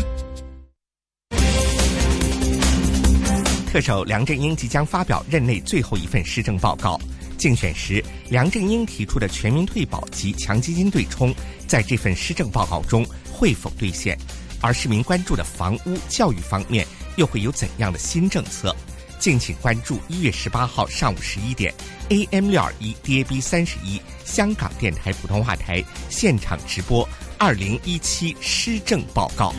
[3.68, 6.98] 特首梁振英即将发表任内最后一份施政报告，
[7.36, 11.32] 竞选时梁振英提出的全民退保及强基金对冲，
[11.66, 14.18] 在这份施政报告中会否兑现？
[14.62, 16.86] 而市民关注的房屋、教育方面
[17.16, 18.74] 又会有怎样的新政策？
[19.18, 21.72] 敬请关注一月十八号上午十一点
[22.08, 29.52] ，AM 六二一 DAB 三十一香港电台普通话台现场直播二零一七施政报告。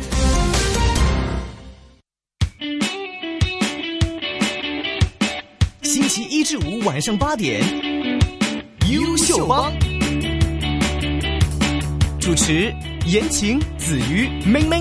[6.09, 7.61] 期一至五晚上八点，
[8.91, 9.71] 《优秀帮》
[12.19, 12.73] 主持
[13.05, 14.79] 言情子瑜妹妹。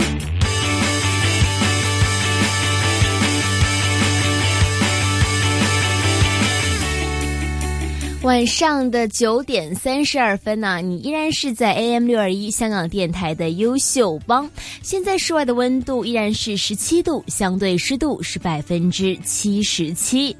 [8.22, 14.46] 晚上的九点三十二分呢，你依然是在 AM 六二一香港电台的《优秀帮》。
[14.80, 20.34] 现在室外的温度依然是十七度，相对湿度是百分之七十七。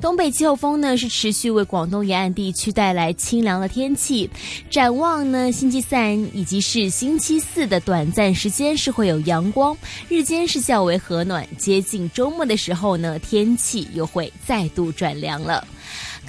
[0.00, 4.28] 东北季候风呢，是持续为广东沿岸地区带来清凉的天气。
[4.70, 9.76] 展望呢，星期三以及是星期四的短暂时间是会有阳光，
[10.08, 11.46] 日间是较为和暖。
[11.58, 15.66] 接近周末的时候呢，天气又会再度转凉了。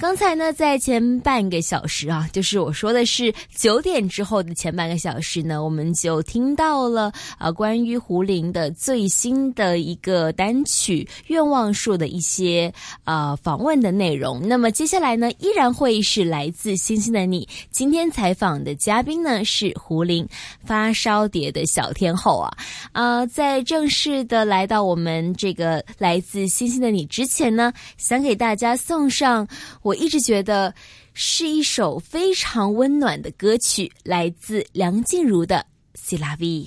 [0.00, 12.72] 刚才呢，在前半个小时啊，就是我说的是九点之后的前半个小时呢，我们就听到了啊关于胡林的最新的一个单曲《愿望树》的一些
[13.04, 14.40] 呃访问的内容。
[14.48, 17.46] 那么接下来呢，依然会是来自《星星的你》。
[17.70, 20.26] 今天采访的嘉宾呢是胡林，
[20.64, 22.50] 发烧碟的小天后啊。
[22.92, 29.46] 呃，在正式的来到我们这个来自《星星的你》之前呢，想给大家送上。
[29.82, 30.72] 我一直觉得
[31.12, 35.66] 是一首非常温暖的歌曲，来自梁静茹的
[36.16, 36.66] 《C'est La Vie》。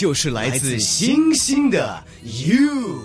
[0.00, 3.02] 就是来自星星的 you。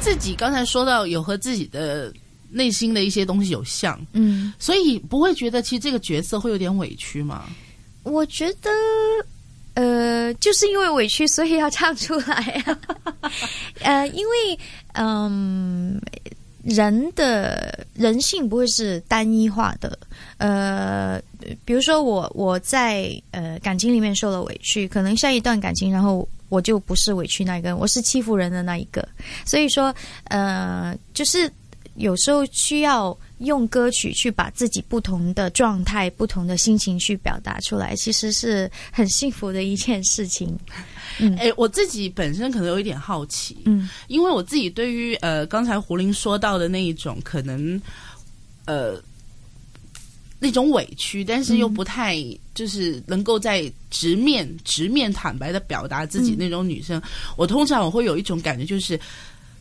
[0.00, 2.12] 自己刚才说到有和自己的
[2.50, 7.44] 内心的一些东西有像，嗯，所以不会觉得其实这个角色会有点委屈吗？
[8.02, 8.68] 我觉得。
[10.34, 12.64] 就是因为委屈，所以要唱出来。
[13.82, 14.58] 呃，因为
[14.92, 16.00] 嗯，
[16.64, 19.98] 人的人性不会是单一化的。
[20.38, 21.20] 呃，
[21.64, 29.06] 比如说我我在呃感情里面受了委屈，可能下一段感情，然后我就不是委屈那一个，我是欺负人的那一个。
[29.44, 29.94] 所以说，
[30.24, 31.50] 呃，就是
[31.96, 33.16] 有时候需要。
[33.38, 40.56] 用歌曲去把自己不同的状态、不同的心情去表达出来，其实是很幸福的一件事情。
[41.18, 47.80] 嗯，哎，我自己本身可能有一点好奇，嗯，因为我自己对于呃刚才胡林说到的那一种可能，
[48.66, 49.00] 呃，
[50.40, 52.16] 那种委屈，但是又不太
[52.54, 57.00] 就是能够在直面、直面、坦白的表达自己那种女生，
[57.36, 58.98] 我通常我会有一种感觉，就是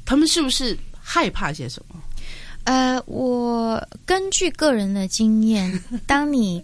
[0.06, 1.96] 他们是不是害怕些什么？
[2.68, 5.72] 呃，我根据个人的经验，
[6.06, 6.62] 当你，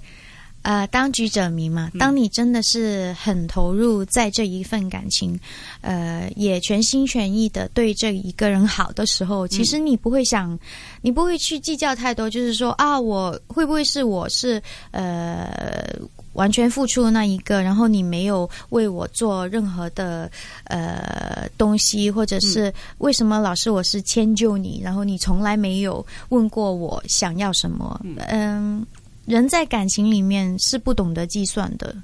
[0.61, 5.39] 呃，当局者迷嘛，当你真的是很投入在这一份感情，
[5.79, 10.59] 呃，也全心全意的对这一个人好的时候，其实你不会想，
[11.01, 14.61] 你不会去计较太多，就是说啊，我会不会是我是
[14.91, 15.87] 呃
[16.33, 20.29] 完全付出那一个，然后你没有为我做任何的
[20.65, 21.32] 呃。
[21.63, 27.97] 东西，或者是为什么老师我是迁就你，然后你从来没有问过我想要什么？
[28.27, 28.85] 嗯，
[29.25, 31.95] 人在感情里面是不懂得计算的，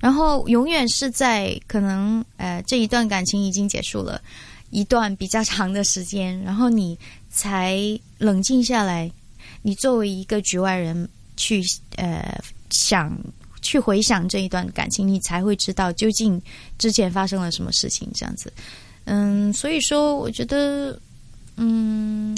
[0.00, 4.20] 然后永远是在可能，呃，这一段感情已经结束了，
[4.70, 6.98] 一段比较长的时间，然后你
[7.30, 7.78] 才
[8.18, 9.08] 冷静下来，
[9.62, 11.62] 你作为一个局外人去，
[11.98, 12.36] 呃，
[12.68, 13.16] 想
[13.62, 16.42] 去回想这一段感情，你才会知道究竟
[16.78, 18.52] 之前发生了什么事情，这样子。
[19.06, 20.98] 嗯，所以说，我觉得，
[21.56, 22.34] 嗯，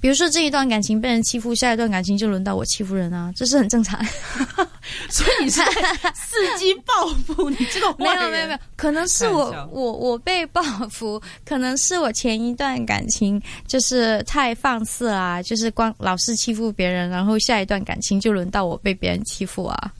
[0.00, 4.04] 比如说这一段感情被人欺负，下一段感情就轮到我欺负人啊，这是很正常。
[5.10, 19.92] 所以你是伺机报复你这个没有没有没有，可能是我我我被报复，可能是我前一段感情就是太放肆啊，就是光老是欺负别人，然后下一段感情就轮到我被别人欺负啊。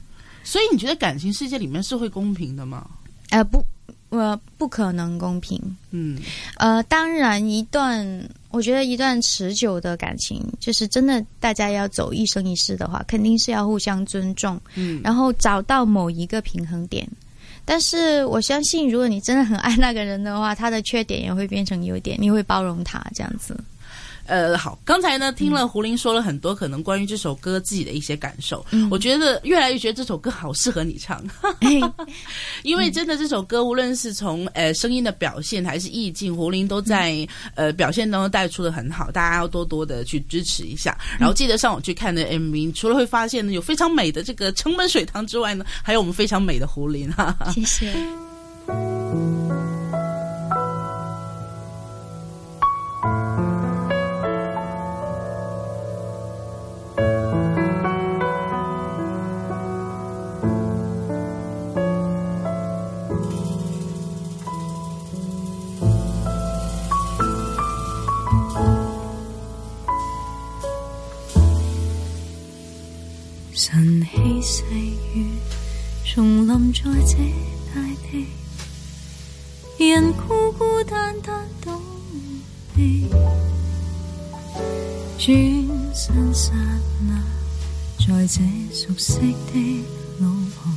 [0.43, 2.85] 所以你觉得感情世界里面是会公平的吗？
[3.29, 3.63] 哎不。
[4.09, 5.59] 我不可能公平，
[5.91, 6.17] 嗯，
[6.57, 17.07] 呃，当然，一段我觉得一段持久的感情，就是真的，大家要走一生一世的话，肯定是要互相尊重，嗯，然后找到某一个平衡点。
[17.65, 23.55] 但是我相信，如果你真的很爱那个人的话，他的缺点也会变成优点，你会包容他这样子。
[24.29, 31.21] 呃，好，刚才呢听了胡林说了很多，可能关于这首歌自己的一些感受，我觉得越来越觉得这首歌好适合你唱，
[32.61, 47.11] 因为真的这首歌无论是从呃声音的表现还是意境，胡林都在呃表现当中带出的很好，大家要多多的去支持一下，然后记得上网去看的 MV，除了会发现呢有非常美的这个城门水塘之外呢，还有我们非常美的胡林，
[47.51, 47.91] 谢谢。
[73.61, 74.63] 晨曦细
[75.13, 75.27] 雨，
[76.05, 77.17] 重临在这
[77.75, 78.25] 大地，
[79.85, 81.73] 人孤孤单单躲
[82.73, 83.05] 地，
[85.17, 85.35] 转
[85.93, 86.53] 身刹
[87.05, 87.21] 那，
[88.07, 88.39] 在这
[88.73, 89.17] 熟悉
[89.53, 89.83] 的
[90.19, 90.73] 路旁，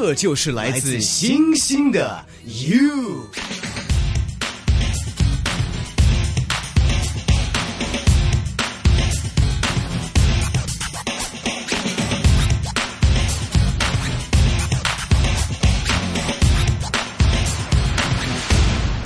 [0.05, 3.23] 这就是来自星星的 you。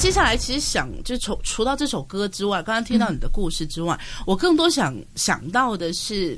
[0.00, 3.96] 接下来，其实想就除除到这首歌之外，刚刚听到你的故事之外，
[4.26, 6.36] 我更多想想到的是。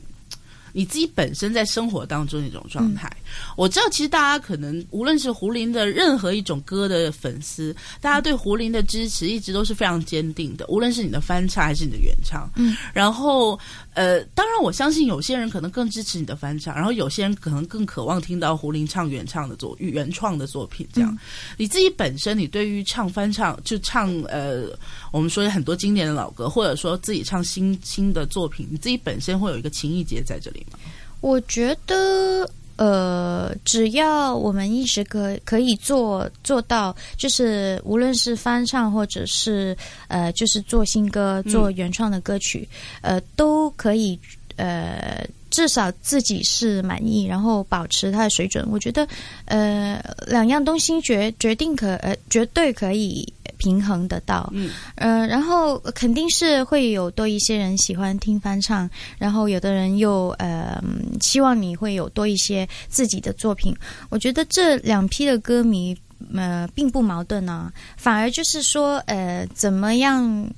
[0.72, 3.10] 你自己本身在生活当中那种状态，
[3.56, 13.58] 我知道，其实大家可能无论是胡林的任何一种歌的粉丝，大家对胡林的支持一直都是非常坚定的，无论是你的翻唱还是你的原唱，嗯，然后。
[13.94, 20.86] 呃，当然，我相信有些人可能更支持你的翻唱，然后有些人可能更渴望听到胡林唱原唱的作原创的作品。
[20.92, 21.16] 这样，
[21.56, 24.66] 你自己本身，你对于唱翻唱就唱呃，
[25.10, 30.78] 我们说很多经典的老歌，或者说自己唱新新的作品，你自己本身会有一个情意结在这里吗？
[31.20, 32.48] 我觉得。
[32.80, 39.76] 呃，只要我们一直可可以做做到，就是无论是翻唱或者是
[40.08, 42.66] 呃，就是做新歌、做原创的歌曲，
[43.02, 44.18] 呃，都可以，
[44.56, 48.66] 呃，至少自己是满意，然后保持它的水准。
[48.70, 49.06] 我觉得，
[49.44, 53.30] 呃，两样东西决决定可，呃，绝对可以。
[53.60, 58.88] 平衡得到，嗯，呃，然后肯定是会有多一些人喜欢听翻唱，
[59.18, 60.82] 然后有的人又，呃，
[61.20, 63.76] 希望你会有多一些自己的作品。
[64.08, 65.94] 我觉得这两批的歌迷，
[66.34, 70.48] 呃，并不矛盾呢，反而就是说，呃，怎么样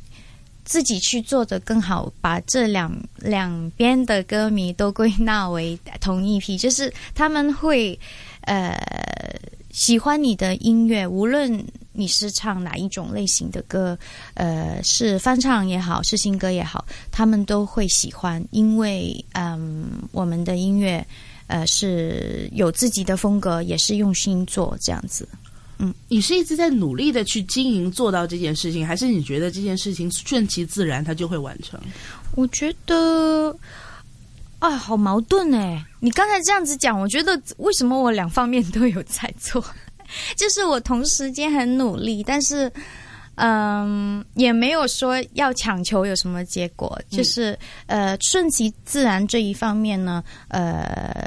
[0.64, 7.98] 自己去做的更好，把这两两边的歌迷都归纳为同一批，就是他们会，
[8.42, 8.80] 呃，
[9.72, 11.66] 喜欢你的音乐，无论。
[11.92, 13.96] 你是唱哪一种类型的歌？
[14.34, 21.06] 呃，是翻唱也好，是新歌也好，他们都会喜欢，因为嗯，我们的音乐
[21.48, 25.28] 呃是有自己的风格，也是用心做这样子。
[25.78, 31.78] 嗯，你是一直在努力的去经营，做到这件事情，还是你觉得这件事情顺其自然，它就会完成？
[32.36, 33.54] 我觉得
[34.60, 35.84] 啊，好矛盾哎！
[36.00, 39.62] 你刚才这样子讲，我觉得为什么我两方面都有在做？
[40.36, 42.70] 就是我同时间很努力，但是，
[43.36, 51.26] 嗯，也没有说要强求有什么结果，就是呃，顺其自然这一方面呢，呃。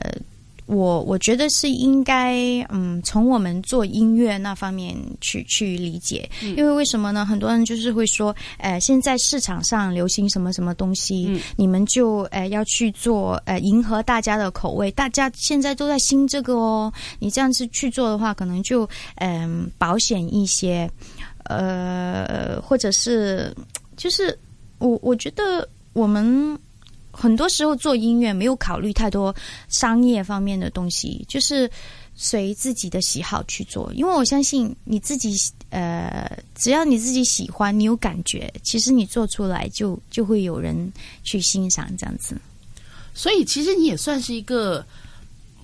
[0.68, 2.36] 我我觉得是应该，
[2.70, 7.24] 嗯，从我们做音乐那方面去去理解，因为为什么呢？
[7.26, 20.90] 很多人就是会说，哎，现在市场上流行什么什么东西，你们就哎要去做，呃，迎合大家的口味，大家现在都在兴这个哦，你这样子去做的话，可能就嗯保险一些，
[21.44, 23.56] 呃，或者是
[23.96, 24.38] 就是
[24.80, 26.58] 我我觉得我们。
[27.16, 29.34] 很多时候做音乐没有考虑太多
[29.70, 31.70] 商业方面的东西，就是
[32.16, 33.92] 随自己的喜好去做。
[33.96, 35.34] 因为我相信你自己，
[35.70, 40.92] 呃，只要你自己喜欢，你有感觉，其实你做出来就就会有人
[41.24, 42.36] 去欣赏这样子。
[43.14, 44.86] 所以，其实你也算是一个。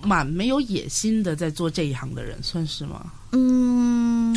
[0.04, 3.06] 蛮没有野心的，在做这一行的人，算是吗？
[3.32, 4.36] 嗯，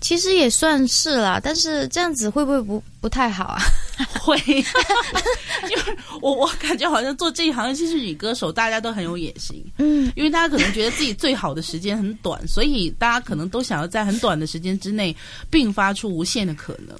[0.00, 3.60] 其实也算是啦，但是这样子会不会不不太好啊？
[4.20, 9.64] 会，因 为我我感觉好像做这一行尤其是女歌手，大家都很有野心。
[9.78, 15.16] 嗯，因为大家可能觉得自己最好的时间很短，所以大家可能都想要在很短的时间之内
[15.48, 16.96] 并发出无限的可能。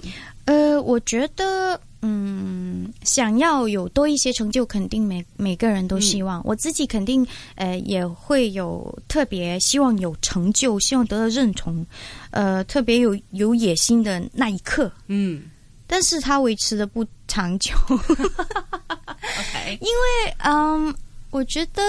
[0.46, 1.78] 呃，我觉得。
[2.08, 6.40] 嗯，想要有多一些成就，肯定每每个人都希望。
[6.44, 7.26] 我自己肯定，
[7.56, 11.84] 呃，也会有特别希望有成就，希望得到认同，
[12.30, 14.90] 呃，特别有有野心的那一刻。
[15.08, 15.42] 嗯，
[15.84, 17.72] 但是他维持的不长久。
[17.88, 18.24] OK，
[19.82, 20.94] 因为嗯，
[21.32, 21.82] 我觉得，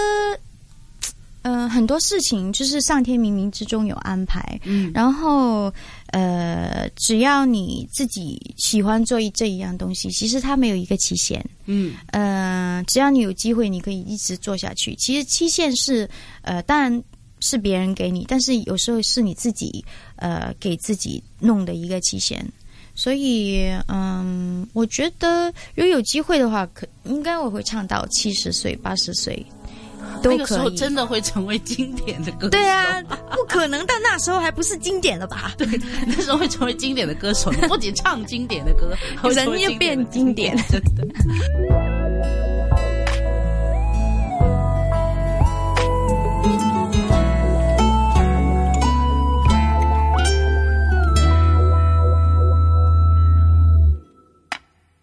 [1.44, 4.60] 嗯，很多事情就是上天冥冥之中有安排。
[4.64, 5.72] 嗯，然后。
[6.12, 14.96] 呃，只要你自己喜欢做这一样东西，其实它没有一个期限，嗯，呃，只要你有机会，你可以一直做下去。
[14.96, 16.10] 其实期限是，
[16.44, 17.04] 呃，当然
[17.42, 19.84] 是别人给你，但是有时候是你自己，
[20.16, 22.46] 呃，给自己弄的一个期限。
[22.96, 29.46] 所以，嗯，我觉得，如果有机会的话，可应该我会唱到七十岁、八十岁。
[30.24, 33.02] 那个时候真的会成为经典的歌手，对啊，
[33.32, 33.84] 不可能。
[33.88, 35.53] 但那时候还不是经典的吧？
[35.57, 35.68] 对，
[36.06, 38.94] 那时候会成为经典的歌手，不仅唱经典的歌，
[39.30, 41.03] 人也变经典真的。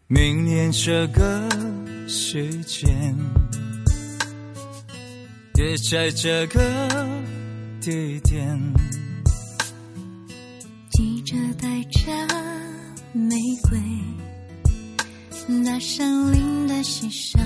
[0.07, 1.49] 明年这个
[2.07, 3.44] 时间。
[5.57, 6.61] 也在这个
[7.81, 8.59] 地点，
[10.91, 12.11] 记者带着
[13.13, 13.35] 玫
[13.69, 13.79] 瑰，
[15.47, 17.41] 那山林的溪上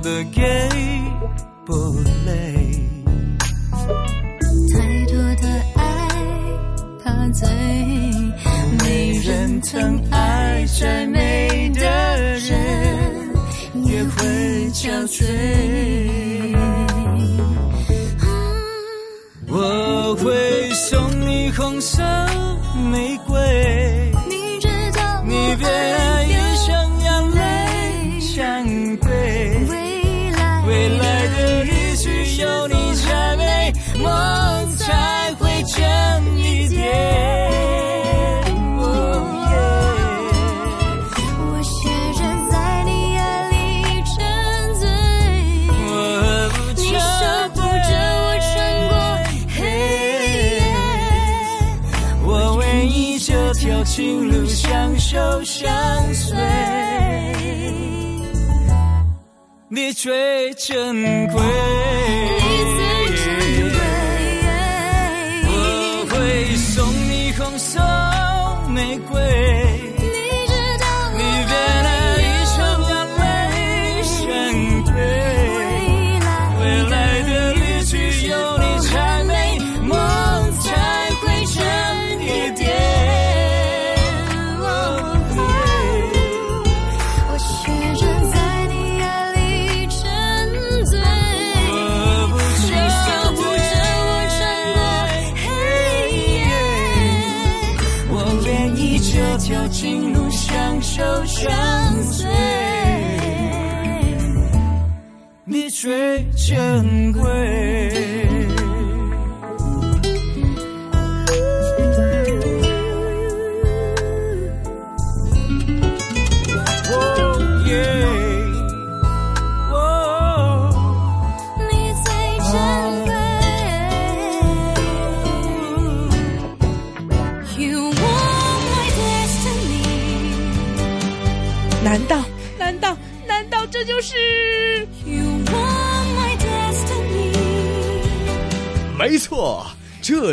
[0.00, 0.22] the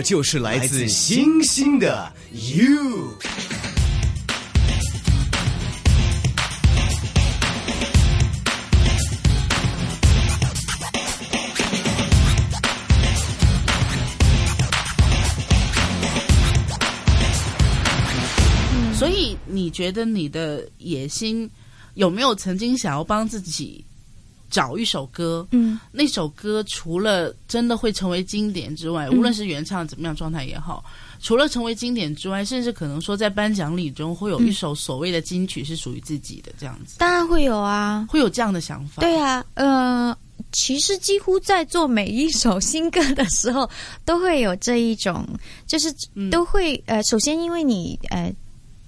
[0.06, 3.10] 就是来自星星的 you。
[18.94, 21.50] 所以，你觉得你的野心
[21.96, 23.84] 有没有曾经想要帮自己？
[24.56, 30.82] 找一首歌，嗯，那首歌除了真的会成为经典之外，无论是原唱怎么样状态也好，
[31.22, 39.02] 除了成为经典之外，甚至可能说在颁奖礼中会有一首所谓的金曲是属于自己的这样子，当然会有啊，会有这样的想法。
[39.02, 40.18] 对啊，呃，
[40.54, 43.70] 其实几乎在做每一首新歌的时候，
[44.06, 45.28] 都会有这一种，
[45.68, 45.94] 就是
[46.32, 48.34] 都会呃，首先因为你呃。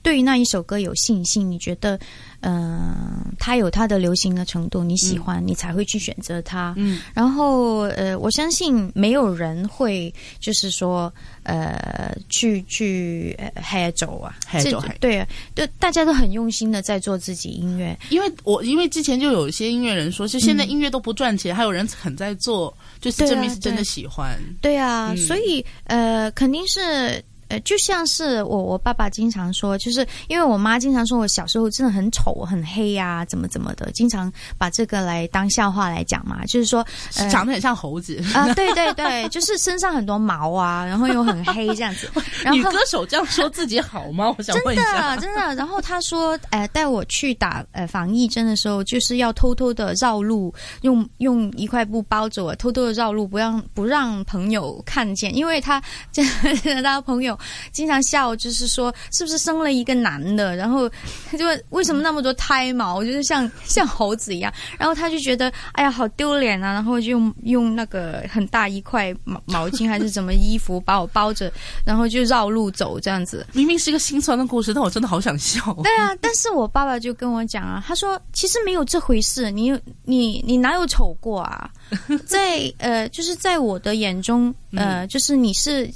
[0.04, 2.00] 对于那一首歌有信心，你觉得，
[2.42, 2.96] 嗯，
[3.40, 6.74] 它有它的流行的程度，你喜欢，你才会去选择它。
[6.78, 11.14] 嗯，然后呃，我相信没有人会就是说
[11.44, 17.98] 呃，去去黑走啊，这对，对，大家都很用心的在做自己音乐。
[18.10, 24.38] 因为我因为之前就有一些音乐人说，就现在音乐都不赚钱，还有人肯在做，就是证明是真的喜欢。
[24.62, 27.24] 对啊，所以呃，肯定是。
[27.50, 36.44] 呃，就像是我我爸爸经常说，就是因为我妈经常说我小时候真的很丑、很黑呀，怎么怎么的，经常把这个来当笑话来讲嘛。
[36.46, 36.86] 就是说，
[37.32, 42.10] 长得很像猴子 啊，对对对，就是身上很多毛啊，然后又很黑这样子。
[42.52, 44.34] 女歌手这样说自己好吗？
[44.38, 45.16] 我想问一下。
[45.18, 45.56] 真的真的。
[45.56, 56.22] 然后他说，呃，带我去打呃防疫针的时候，就是要偷偷的绕路，用用一块布包着我，偷偷的绕路，不让不让朋友看见，因为他这
[56.84, 57.37] 他朋友。
[57.72, 60.56] 经常笑，就是说是不是生了一个男的？
[60.56, 60.90] 然后
[61.30, 64.52] 他 就为什么那么多胎毛，就是像 像猴子一样？
[64.78, 66.74] 然后他就觉得哎呀好丢脸啊！
[66.74, 71.52] 然后用用那个很大一块毛巾还是什么衣服把我包着，
[71.86, 73.46] 然后就绕路走这样子。
[73.54, 75.60] 明明是一个心酸的故事，但我真的好想笑。
[75.84, 79.72] 对啊，但是我爸爸就跟我讲啊，他说其实没有这回事，你
[80.04, 81.70] 你你哪有丑过啊？
[82.26, 85.88] 在呃，就是在我的眼中，呃，就是你是。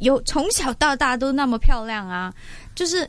[0.00, 2.32] 有从小到大都那么漂亮啊，
[2.74, 3.08] 就是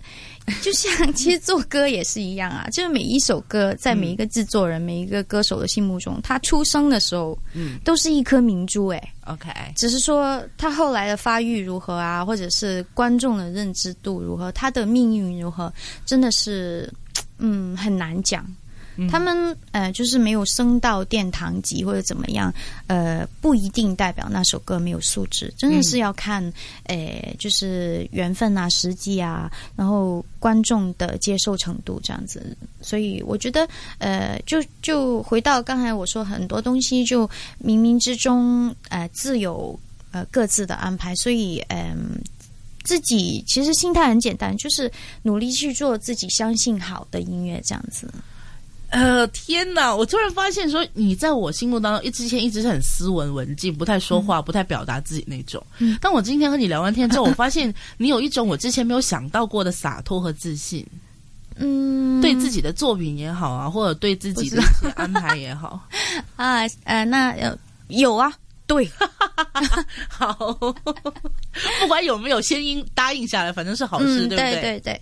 [0.61, 15.71] 就像 其实做歌也是一样啊，就是每一首歌在每一个制作人、每一个歌手的心目中，他出生的时候，嗯，都是一颗明珠，哎，OK，只是说他后来的发育如何啊，或者是观众的认知度如何，他的命运如何，
[16.05, 16.91] 真的是，
[17.39, 18.45] 嗯，很难讲。
[19.09, 22.51] 他们呃，就是没有升到殿堂级或者怎么样，
[22.87, 25.53] 呃，不一定代表那首歌没有素质。
[25.55, 26.41] 真的是要看，
[26.85, 32.57] 呃，就是缘分啊、时机啊，然后观众的接受程度这样子。
[32.81, 33.67] 所以我觉得，
[33.99, 37.27] 呃，就就回到刚才我说，很多东西就
[37.63, 39.79] 冥冥之中呃自有
[40.11, 41.15] 呃各自的安排。
[41.15, 42.19] 所以嗯，
[42.83, 44.91] 自己其实心态很简单，就是
[45.21, 48.09] 努力去做自己相信好的音乐这样子。
[48.89, 49.93] 呃，天哪！
[49.93, 55.61] 我突然发现，说你在我心目当中，一之前一直是很斯文、文静、不太说话、不太表达自己那种。
[55.99, 60.85] 但我今天和你聊完天之后，我发现 你有一种我之前没有想到过的洒脱和自信。
[61.59, 64.61] 嗯，对自己的作品也好啊，或者对自己的
[64.95, 65.81] 安排也好
[66.37, 67.57] 啊，呃，那有
[67.87, 68.31] 有啊。
[68.67, 68.87] 对，
[70.09, 74.61] 好，不管有没有先应答应下来，反正是好事，对不对？
[74.61, 75.01] 对对，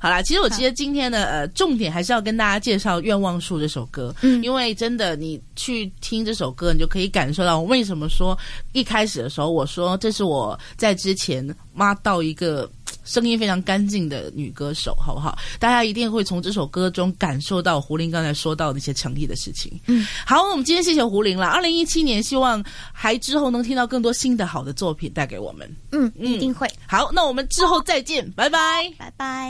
[0.00, 8.38] 好啦，其实我其实今天的呃重点还是要跟大家介绍《愿望树》这首歌，嗯，因为真的你去听这首歌，你就可以感受到我为什么说
[8.72, 12.70] 一开始的时候我说这是我在之前挖到一个。
[13.10, 15.36] 声音非常干净的女歌手，好不好？
[15.58, 19.70] 大家一定会从这首歌中感受到胡林刚才说到的些强意的事情。
[19.88, 21.46] 嗯，好，我们今天谢谢胡林了。
[21.48, 25.68] 二零一七年，希望还之后能听到更多新的好的作品带给我们。
[25.90, 26.68] 嗯，一定会。
[26.86, 28.60] 好，那我们之后再见，拜拜，
[28.96, 29.48] 拜拜。